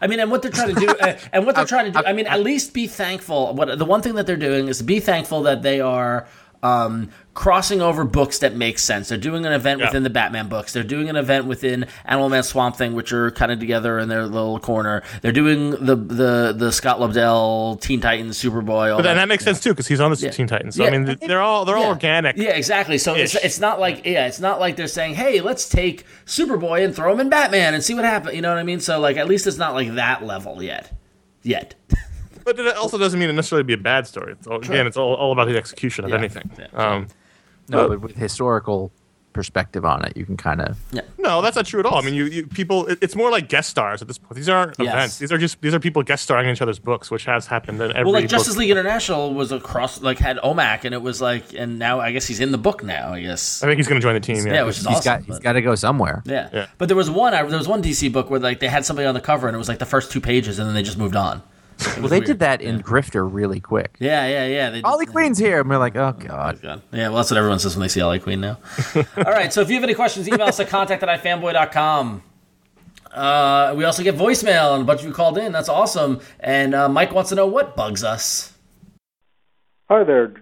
[0.00, 2.06] I mean, and what they're trying to do, uh, and what they're trying to do.
[2.06, 3.54] I mean, at least be thankful.
[3.54, 6.26] What the one thing that they're doing is be thankful that they are
[6.62, 9.08] um, crossing over books that make sense.
[9.08, 9.86] They're doing an event Yeah.
[9.86, 10.72] within the Batman books.
[10.72, 14.08] They're doing an event within Animal Man Swamp Thing, which are kind of together in
[14.08, 15.02] their little corner.
[15.22, 18.90] They're doing the the the Scott Lobdell Teen Titans Superboy.
[18.90, 19.14] All but that.
[19.14, 20.76] that makes sense too because he's on the Teen Titans.
[20.76, 22.36] So I mean, they're all they're all organic.
[22.36, 22.98] Yeah, exactly.
[22.98, 26.84] So it's, it's not like yeah, it's not like they're saying, "Hey, let's take Superboy
[26.84, 28.80] and throw him in Batman and see what happens." You know what I mean?
[28.80, 30.92] So like, at least it's not like that level yet.
[31.42, 31.74] Yet.
[32.46, 34.32] But it also doesn't mean it necessarily be a bad story.
[34.32, 36.16] It's all, again, it's all, all about the execution of Yeah.
[36.16, 36.48] anything.
[36.58, 36.66] Yeah.
[36.72, 37.08] Um,
[37.68, 38.90] no, but with historical
[39.32, 40.78] perspective on it, you can kind of.
[41.18, 41.96] no, that's not true at all.
[41.98, 44.34] I mean, you, you people, it, it's more like guest stars at this point.
[44.36, 44.94] These aren't Yes.
[44.94, 45.18] events.
[45.18, 47.82] These are just these are people guest starring in each other's books, which has happened
[47.82, 48.04] in every.
[48.04, 48.30] Well, like book.
[48.30, 52.12] Justice League International was across, like had OMAC, and it was like, and now I
[52.12, 53.12] guess he's in the book now.
[53.12, 53.62] I guess.
[53.62, 54.46] I think he's going to join the team.
[54.46, 55.04] Yeah, Yeah, which is He's awesome.
[55.12, 56.22] got he's but- got to go somewhere.
[56.24, 56.48] yeah.
[56.52, 56.66] Yeah.
[56.78, 57.34] but there was one.
[57.34, 59.54] I, there was one DC book where like they had somebody on the cover, and
[59.54, 61.42] it was like the first two pages, and then they just moved on.
[61.78, 62.24] It Well, they weird.
[62.24, 63.96] did that in Grifter really quick.
[63.98, 64.70] Yeah, yeah, yeah.
[64.70, 66.60] They did- Ollie Queen's here, and we're like, oh god.
[66.62, 66.82] God.
[66.92, 68.58] Yeah, well, that's what everyone says when they see Ollie Queen now.
[69.16, 72.22] All right, so if you have any questions, email us at contact at ifanboy.com.
[73.12, 75.52] Uh, we also get voicemail, and a bunch of you called in.
[75.52, 76.20] That's awesome.
[76.40, 78.52] And uh, Mike wants to know what bugs us.
[79.88, 80.34] Hi there,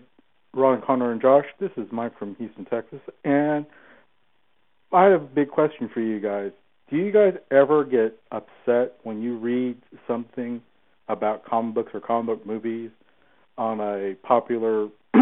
[0.54, 1.44] Ron, Conor, and Josh.
[1.60, 3.66] This is Mike from Houston, Texas, and
[4.92, 6.52] I have a big question for you guys.
[6.90, 9.76] Do you guys ever get upset when you read
[10.06, 10.62] something
[11.08, 12.90] about comic books or comic book movies
[13.56, 14.88] on a popular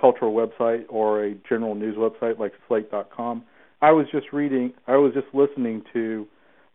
[0.00, 3.44] cultural website or a general news website like Slate.com?
[3.80, 6.26] I was just reading, I was just listening to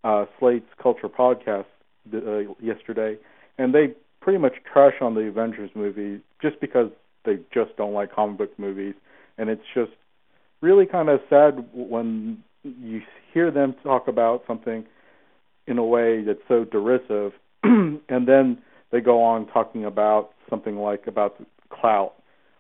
[0.04, 1.66] uh, Slate's Culture podcast
[2.14, 3.18] uh, yesterday,
[3.58, 6.90] and they pretty much trash on the Avengers movie just because
[7.26, 8.94] they just don't like comic book movies,
[9.38, 9.92] and it's just
[10.62, 13.02] really kind of sad when you
[13.34, 14.86] hear them talk about something
[15.68, 18.58] in a way that's so derisive, and then
[18.92, 22.14] they go on talking about something like about clout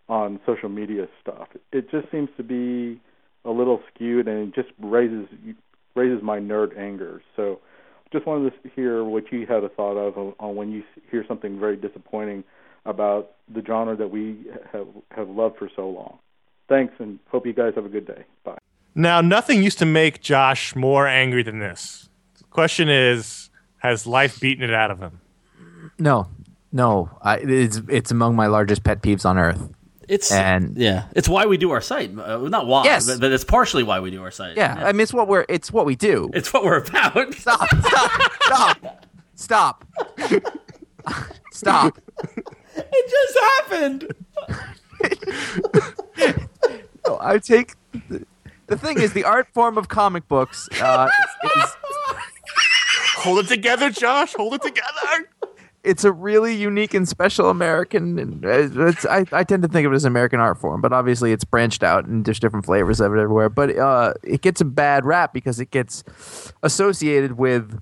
[0.09, 1.47] on social media stuff.
[1.71, 3.01] It just seems to be
[3.45, 5.27] a little skewed, and it just raises
[5.95, 7.21] raises my nerd anger.
[7.35, 7.59] So,
[8.11, 11.59] just wanted to hear what you had a thought of on, when you hear something
[11.59, 12.43] very disappointing
[12.85, 16.19] about the genre that we have have loved for so long.
[16.69, 18.25] Thanks, and hope you guys have a good day.
[18.43, 18.57] Bye.
[18.93, 22.09] Now, nothing used to make Josh more angry than this.
[22.57, 25.21] The question is, has life beaten it out of him?
[25.99, 26.27] No,
[26.71, 29.69] no, I, it's it's among my largest pet peeves on earth.
[30.07, 32.17] It's And- yeah, it's why we do our site.
[32.17, 33.05] Uh, not why, Yes.
[33.05, 34.57] but, but it's partially why we do our site.
[34.57, 36.31] Yeah, I mean, it's what we're it's what we do.
[36.33, 37.31] it's what we're about.
[37.35, 37.69] Stop!
[37.69, 38.21] Stop!
[38.41, 39.05] Stop!
[39.35, 39.85] Stop!
[41.51, 41.99] Stop!
[42.75, 44.15] it just happened.
[47.05, 47.75] No, I take
[48.09, 48.25] the,
[48.65, 51.07] the thing is the art form of comic books uh,
[51.43, 51.75] is, is
[53.17, 54.33] Hold it together, Josh.
[54.35, 55.29] Hold it together.
[55.83, 58.43] it's a really unique and special American.
[58.45, 61.43] I, I tend to think of it as an American art form, but obviously it's
[61.43, 63.49] branched out and there's different flavors of it everywhere.
[63.49, 66.03] But uh, it gets a bad rap because it gets
[66.61, 67.81] associated with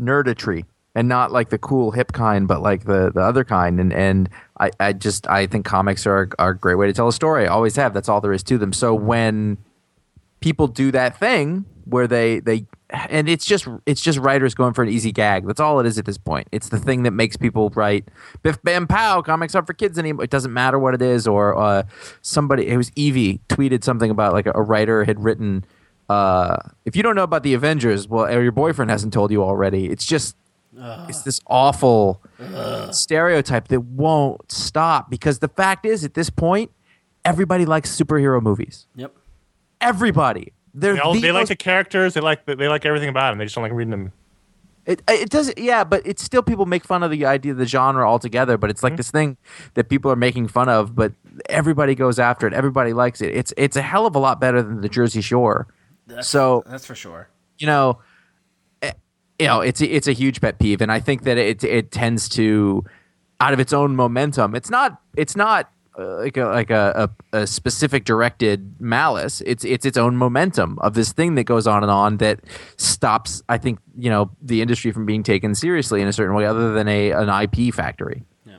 [0.00, 3.78] nerditry and not like the cool hip kind, but like the, the other kind.
[3.78, 4.28] And and
[4.58, 7.44] I, I just I think comics are are a great way to tell a story.
[7.44, 7.92] I Always have.
[7.92, 8.72] That's all there is to them.
[8.72, 9.58] So when
[10.40, 14.82] people do that thing where they they and it's just it's just writers going for
[14.82, 15.46] an easy gag.
[15.46, 16.48] That's all it is at this point.
[16.52, 18.08] It's the thing that makes people write
[18.42, 20.24] Biff Bam Pow comics aren't for kids anymore.
[20.24, 21.26] It doesn't matter what it is.
[21.26, 21.82] Or uh,
[22.22, 25.64] somebody it was Evie tweeted something about like a, a writer had written.
[26.08, 29.42] Uh, if you don't know about the Avengers, well, or your boyfriend hasn't told you
[29.42, 29.90] already.
[29.90, 30.36] It's just
[31.08, 32.22] it's this awful
[32.92, 36.70] stereotype that won't stop because the fact is at this point
[37.24, 39.12] everybody likes superhero movies Yep.
[39.80, 42.14] everybody they're They, all, the they like the characters.
[42.14, 43.38] They like they like everything about them.
[43.38, 44.12] They just don't like reading them.
[44.86, 47.66] it, it does yeah but it's still people make fun of the idea of the
[47.66, 49.36] genre altogether but it's like this thing
[49.74, 51.12] that people are making fun of but
[51.50, 54.62] everybody goes after it everybody likes it it's it's a hell of a lot better
[54.62, 55.66] than the jersey shore
[56.06, 57.28] That's, So- that's for sure.
[57.58, 57.98] you know,
[58.80, 58.92] eh,
[59.38, 61.90] you know, it's a, it's a huge pet peeve, and I think that it it
[61.90, 62.82] tends to,
[63.40, 67.38] out of its own momentum, it's not it's not uh, like a like a, a,
[67.40, 69.42] a specific directed malice.
[69.44, 72.40] It's it's its own momentum of this thing that goes on and on that
[72.76, 73.42] stops.
[73.48, 76.72] I think you know the industry from being taken seriously in a certain way, other
[76.72, 78.24] than a an IP factory.
[78.46, 78.58] Yeah.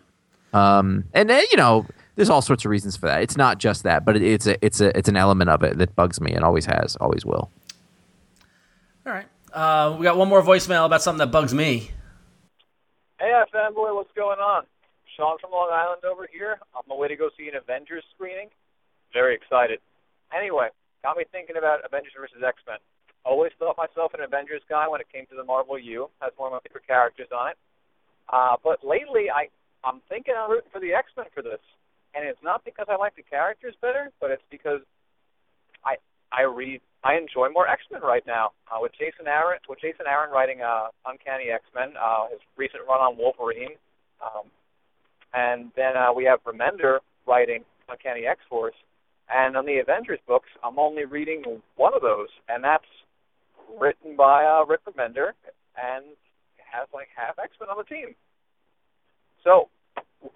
[0.53, 1.85] Um, and uh, you know,
[2.15, 3.21] there's all sorts of reasons for that.
[3.21, 5.77] It's not just that, but it, it's a it's a it's an element of it
[5.77, 7.49] that bugs me and always has, always will.
[9.05, 9.27] All right.
[9.53, 11.91] Uh, we got one more voicemail about something that bugs me.
[13.19, 14.65] Hey, fanboy, what's going on?
[15.19, 16.55] Sean from Long Island over here.
[16.71, 18.47] I'm on my way to go see an Avengers screening.
[19.11, 19.83] Very excited.
[20.31, 20.71] Anyway,
[21.03, 22.79] got me thinking about Avengers versus X Men.
[23.27, 26.07] Always thought myself an Avengers guy when it came to the Marvel U.
[26.23, 27.59] Has one of my favorite characters on it.
[28.31, 29.51] Uh, but lately, I
[29.83, 31.59] I'm thinking I'm rooting for the X Men for this,
[32.15, 34.79] and it's not because I like the characters better, but it's because
[35.83, 35.99] I
[36.31, 38.55] I read I enjoy more X Men right now.
[38.71, 42.87] Uh, with Jason Aaron with Jason Aaron writing uh, Uncanny X Men, uh, his recent
[42.87, 43.75] run on Wolverine,
[44.23, 44.47] um,
[45.33, 48.75] and then uh, we have Remender writing Uncanny X Force,
[49.29, 51.43] and on the Avengers books, I'm only reading
[51.75, 52.83] one of those, and that's
[53.79, 55.31] written by uh, Rick Remender,
[55.77, 56.05] and
[56.57, 58.15] has like half X Men on the team.
[59.43, 59.69] So,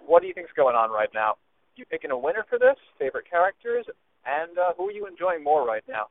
[0.06, 1.34] what do you think's going on right now?
[1.76, 2.76] You picking a winner for this?
[2.98, 3.86] Favorite characters?
[4.24, 6.06] And uh, who are you enjoying more right now?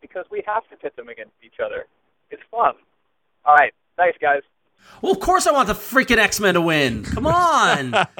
[0.00, 1.86] Because we have to pit them against each other.
[2.30, 2.74] It's fun.
[3.44, 3.72] All right.
[3.96, 4.42] Thanks, guys.
[5.02, 7.04] Well, of course I want the freaking X Men to win.
[7.04, 7.94] Come on.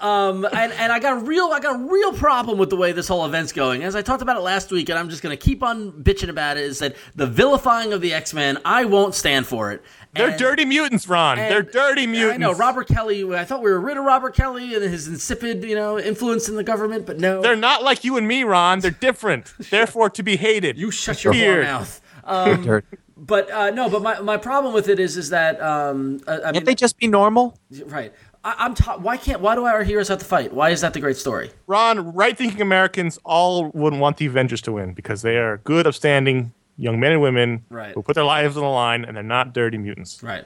[0.00, 2.92] um, and, and I got a real I got a real problem with the way
[2.92, 3.82] this whole event's going.
[3.82, 6.28] As I talked about it last week, and I'm just going to keep on bitching
[6.28, 6.64] about it.
[6.64, 8.58] Is that the vilifying of the X Men?
[8.64, 9.82] I won't stand for it.
[10.14, 11.38] They're And- dirty mutants, Ron.
[11.38, 12.34] and- They're dirty mutants.
[12.34, 13.24] I know Robert Kelly.
[13.36, 16.56] I thought we were rid of Robert Kelly and his insipid, you know, influence in
[16.56, 17.42] the government, but no.
[17.42, 18.80] They're not like you and me, Ron.
[18.80, 19.52] They're different.
[19.70, 20.78] Therefore, to be hated.
[20.78, 22.00] you shut your mouth.
[22.28, 22.84] Um, Dirt.
[23.16, 26.36] but uh, no, but my, my problem with it is is that um, I, I
[26.36, 27.58] mean, Can't they just be normal?
[27.86, 28.12] Right.
[28.44, 28.74] I, I'm.
[28.74, 29.40] Ta- why can't?
[29.40, 30.52] Why do our heroes have to fight?
[30.52, 31.50] Why is that the great story?
[31.66, 36.52] Ron, right-thinking Americans all wouldn't want the Avengers to win because they are good, upstanding
[36.76, 37.92] young men and women Right.
[37.94, 40.22] who put their lives on the line, and they're not dirty mutants.
[40.22, 40.44] Right.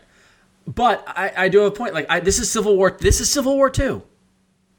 [0.66, 1.92] But I, I do have a point.
[1.92, 2.96] Like I, this is Civil War.
[2.98, 4.02] This is Civil War two.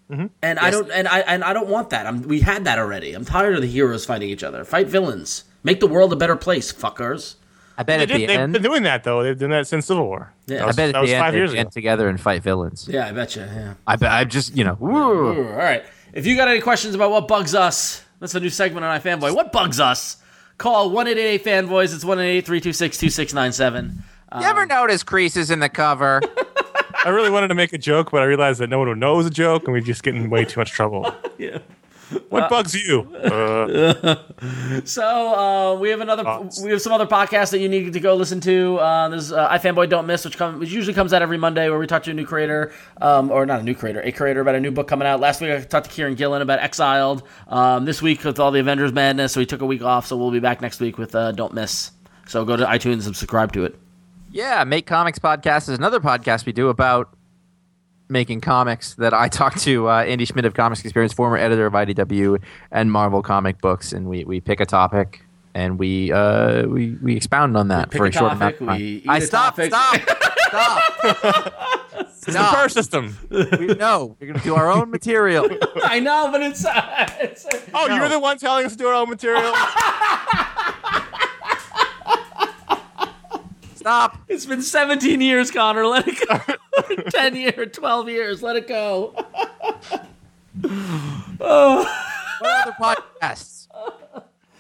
[0.10, 0.92] And I don't.
[0.92, 1.20] And I.
[1.22, 2.06] And I don't want that.
[2.06, 3.14] I'm, we had that already.
[3.14, 4.64] I'm tired of the heroes fighting each other.
[4.64, 5.44] Fight villains.
[5.64, 7.36] Make the world a better place, fuckers.
[7.78, 8.54] I bet They at did, the they've end.
[8.54, 9.24] been doing that though.
[9.24, 10.32] They've done that since Civil War.
[10.46, 10.58] Yeah.
[10.58, 11.70] that I was, I bet that at was the end five they years get ago.
[11.72, 12.88] together and fight villains.
[12.88, 13.42] Yeah, I bet you.
[13.44, 13.74] Yeah.
[13.88, 14.78] I bet I'm just you know.
[14.80, 14.92] woo.
[14.94, 15.84] Ooh, all right.
[16.14, 19.34] If you got any questions about what bugs us, that's a new segment on iFanboy.
[19.36, 20.18] What bugs us?
[20.60, 21.96] Call one eight eight eight fanboys.
[21.96, 24.04] It's one eight eight three two six two six nine seven.
[24.40, 26.22] You ever um, notice creases in the cover?
[27.06, 29.16] I really wanted to make a joke, but I realized that no one would know
[29.16, 31.14] it was a joke, and we'd just get in way too much trouble.
[31.40, 31.58] Yeah.
[32.30, 33.02] What bugs you?
[33.16, 34.16] Uh,
[34.86, 36.24] So uh, we have another.
[36.24, 36.62] Thoughts?
[36.62, 38.78] We have some other podcasts that you need to go listen to.
[38.78, 41.80] Uh, there's uh, iFanboy Don't Miss, which, come, which usually comes out every Monday, where
[41.80, 44.56] we talk to a new creator, um, or not a new creator, a creator about
[44.56, 45.20] a new book coming out.
[45.20, 47.24] Last week I talked to Kieron Gillen about Exiled.
[47.48, 50.08] Um, this week with all the Avengers madness, so we took a week off.
[50.08, 51.92] So we'll be back next week with uh, Don't Miss.
[52.28, 53.76] So go to iTunes and subscribe to it.
[54.32, 57.14] yeah, Make Comics podcast is another podcast we do about
[58.10, 58.94] making comics.
[58.96, 62.42] That I talk to uh, Andy Schmidt of Comics Experience, former editor of IDW
[62.72, 65.24] and Marvel comic books, and we, we pick a topic
[65.56, 69.04] and we uh, we we expound on that for a a short topic, amount of
[69.06, 69.12] time.
[69.12, 69.72] I eat stop, topic.
[69.72, 70.02] stop,
[70.48, 71.94] stop.
[72.00, 72.56] it's the Stop.
[72.56, 73.18] PER system.
[73.30, 75.48] We, no, we're gonna do our own material.
[75.84, 76.66] I know, but it's.
[76.66, 77.96] Uh, it's Oh, No.
[77.96, 79.54] you're the one telling us to do our own material.
[83.84, 84.18] Stop.
[84.30, 85.86] it's been 17 years, Conor.
[85.86, 87.04] Let it go.
[87.10, 88.42] 10 years, 12 years.
[88.42, 89.14] Let it go.
[91.38, 93.68] What other podcasts?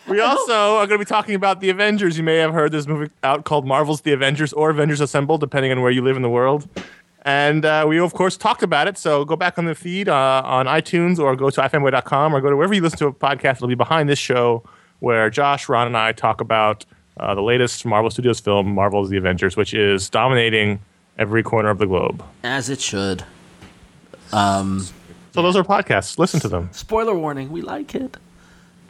[0.09, 2.17] We also are going to be talking about the Avengers.
[2.17, 5.71] You may have heard this movie out called Marvel's The Avengers or Avengers Assemble, depending
[5.71, 6.67] on where you live in the world.
[7.21, 8.97] And uh, we, of course, talked about it.
[8.97, 12.49] So go back on the feed uh, on iTunes or go to ifanboy.com or go
[12.49, 13.55] to wherever you listen to a podcast.
[13.55, 14.63] It'll be behind this show
[14.99, 16.85] where Josh, Ron, and I talk about
[17.17, 20.79] uh, the latest Marvel Studios film, Marvel's The Avengers, which is dominating
[21.17, 22.23] every corner of the globe.
[22.43, 23.23] As it should.
[24.31, 24.85] Um,
[25.33, 26.17] So those are podcasts.
[26.17, 26.69] Listen to them.
[26.71, 28.17] spoiler warning, we like it.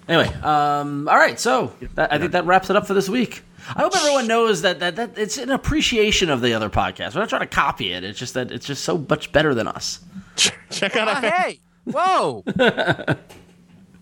[0.10, 3.42] Anyway, um, all right, so that, I think that wraps it up for this week.
[3.70, 7.16] I hope everyone knows that, that, that it's an appreciation of the other podcast.
[7.16, 8.04] We're not trying to copy it.
[8.04, 10.02] It's just that it's just so much better than us.
[10.70, 12.44] Check out Oh, our hey, whoa!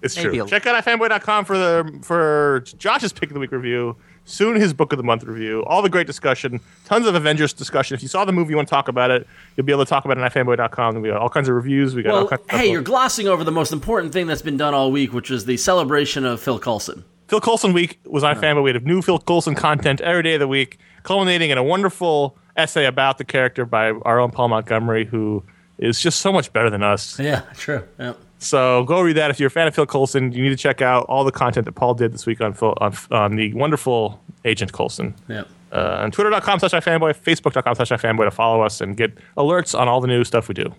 [0.01, 0.45] It's Maybe true.
[0.45, 3.95] a- Check out ifanboy.com for the for Josh's pick of the week review.
[4.31, 5.63] Soon his book of the month review.
[5.65, 6.59] All the great discussion.
[6.85, 7.95] Tons of Avengers discussion.
[7.95, 9.89] If you saw the movie, you want to talk about it, you'll be able to
[9.89, 11.01] talk about it on ifanboy.com.
[11.01, 11.95] We got all kinds of reviews.
[11.95, 14.57] We got all kinds of hey, you're glossing over the most important thing that's been
[14.57, 17.03] done all week, which is the celebration of Phil Coulson.
[17.27, 18.63] Phil Coulson week was on iFanboy.
[18.63, 22.37] We had new Phil Coulson content every day of the week, culminating in a wonderful
[22.55, 25.43] essay about the character by our own Paul Montgomery, who
[25.77, 27.19] is just so much better than us.
[27.19, 27.83] Yeah, true.
[27.99, 28.13] Yeah.
[28.41, 30.31] So go read that if you're a fan of Phil Coulson.
[30.31, 32.73] You need to check out all the content that Paul did this week on Phil,
[32.81, 35.13] on, on the wonderful Agent Coulson.
[35.27, 35.43] Yeah.
[35.71, 39.87] Uh, on twitter.com slash ifanboy, facebook.com slash ifanboy to follow us and get alerts on
[39.87, 40.73] all the new stuff we do.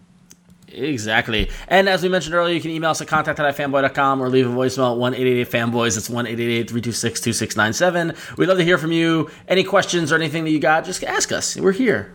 [0.69, 1.51] Exactly.
[1.69, 4.51] And as we mentioned earlier, you can email us at contact at ifanboy.com or leave
[4.51, 8.15] a voicemail at 1 fanboys It's 1 326 2697.
[8.37, 9.31] We'd love to hear from you.
[9.47, 11.57] Any questions or anything that you got, just ask us.
[11.57, 12.13] We're here.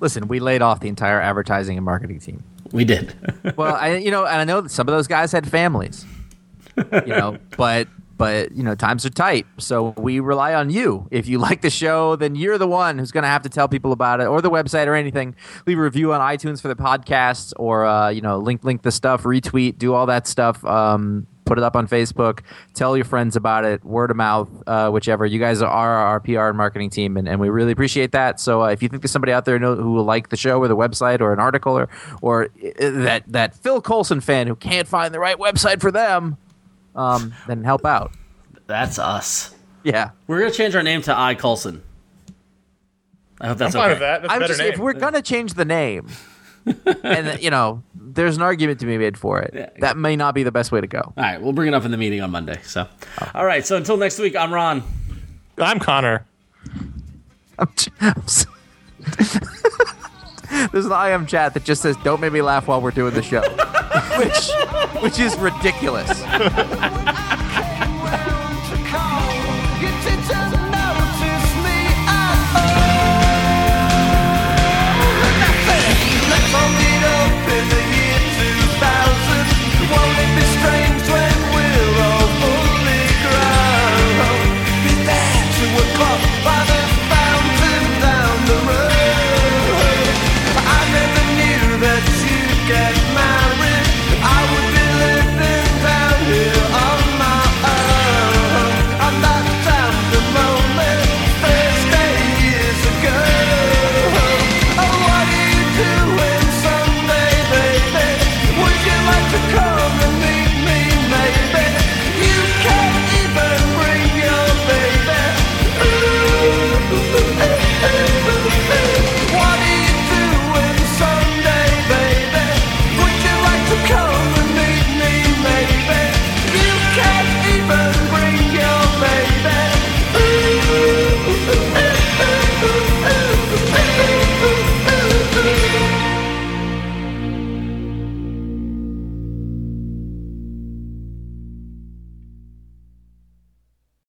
[0.00, 2.42] Listen, we laid off the entire advertising and marketing team.
[2.72, 3.14] We did.
[3.56, 6.06] Well, I you know, and I know that some of those guys had families,
[6.76, 11.08] you know, but but you know, times are tight, so we rely on you.
[11.10, 13.66] If you like the show, then you're the one who's going to have to tell
[13.68, 15.34] people about it, or the website, or anything.
[15.66, 18.92] Leave a review on iTunes for the podcast, or uh, you know, link link the
[18.92, 20.64] stuff, retweet, do all that stuff.
[20.64, 22.40] Um, put it up on Facebook.
[22.72, 25.26] Tell your friends about it, word of mouth, uh, whichever.
[25.26, 28.40] You guys are our PR and marketing team, and, and we really appreciate that.
[28.40, 30.60] So uh, if you think there's somebody out there know, who will like the show
[30.60, 31.90] or the website or an article or
[32.22, 36.38] or uh, that that Phil Coulson fan who can't find the right website for them,
[36.96, 38.12] um, then help out.
[38.66, 39.54] That's us.
[39.82, 40.12] Yeah.
[40.26, 41.34] We're going to change our name to I.
[41.34, 41.82] Coulson.
[43.42, 43.92] I hope that's I'm fine okay.
[43.92, 44.22] with that.
[44.22, 44.72] That's a I'm better just name.
[44.72, 46.06] if we're gonna change the name,
[47.02, 49.52] and you know, there's an argument to be made for it.
[49.54, 49.70] Yeah.
[49.80, 51.00] That may not be the best way to go.
[51.00, 52.60] All right, we'll bring it up in the meeting on Monday.
[52.64, 52.86] So,
[53.20, 53.30] oh.
[53.34, 53.66] all right.
[53.66, 54.82] So until next week, I'm Ron.
[55.58, 56.24] I'm Conor.
[57.58, 58.48] I'm j- I'm so-
[60.72, 63.22] There's an IM chat that just says, "Don't make me laugh while we're doing the
[63.22, 63.40] show,"
[64.18, 64.50] which,
[65.02, 66.22] which is ridiculous.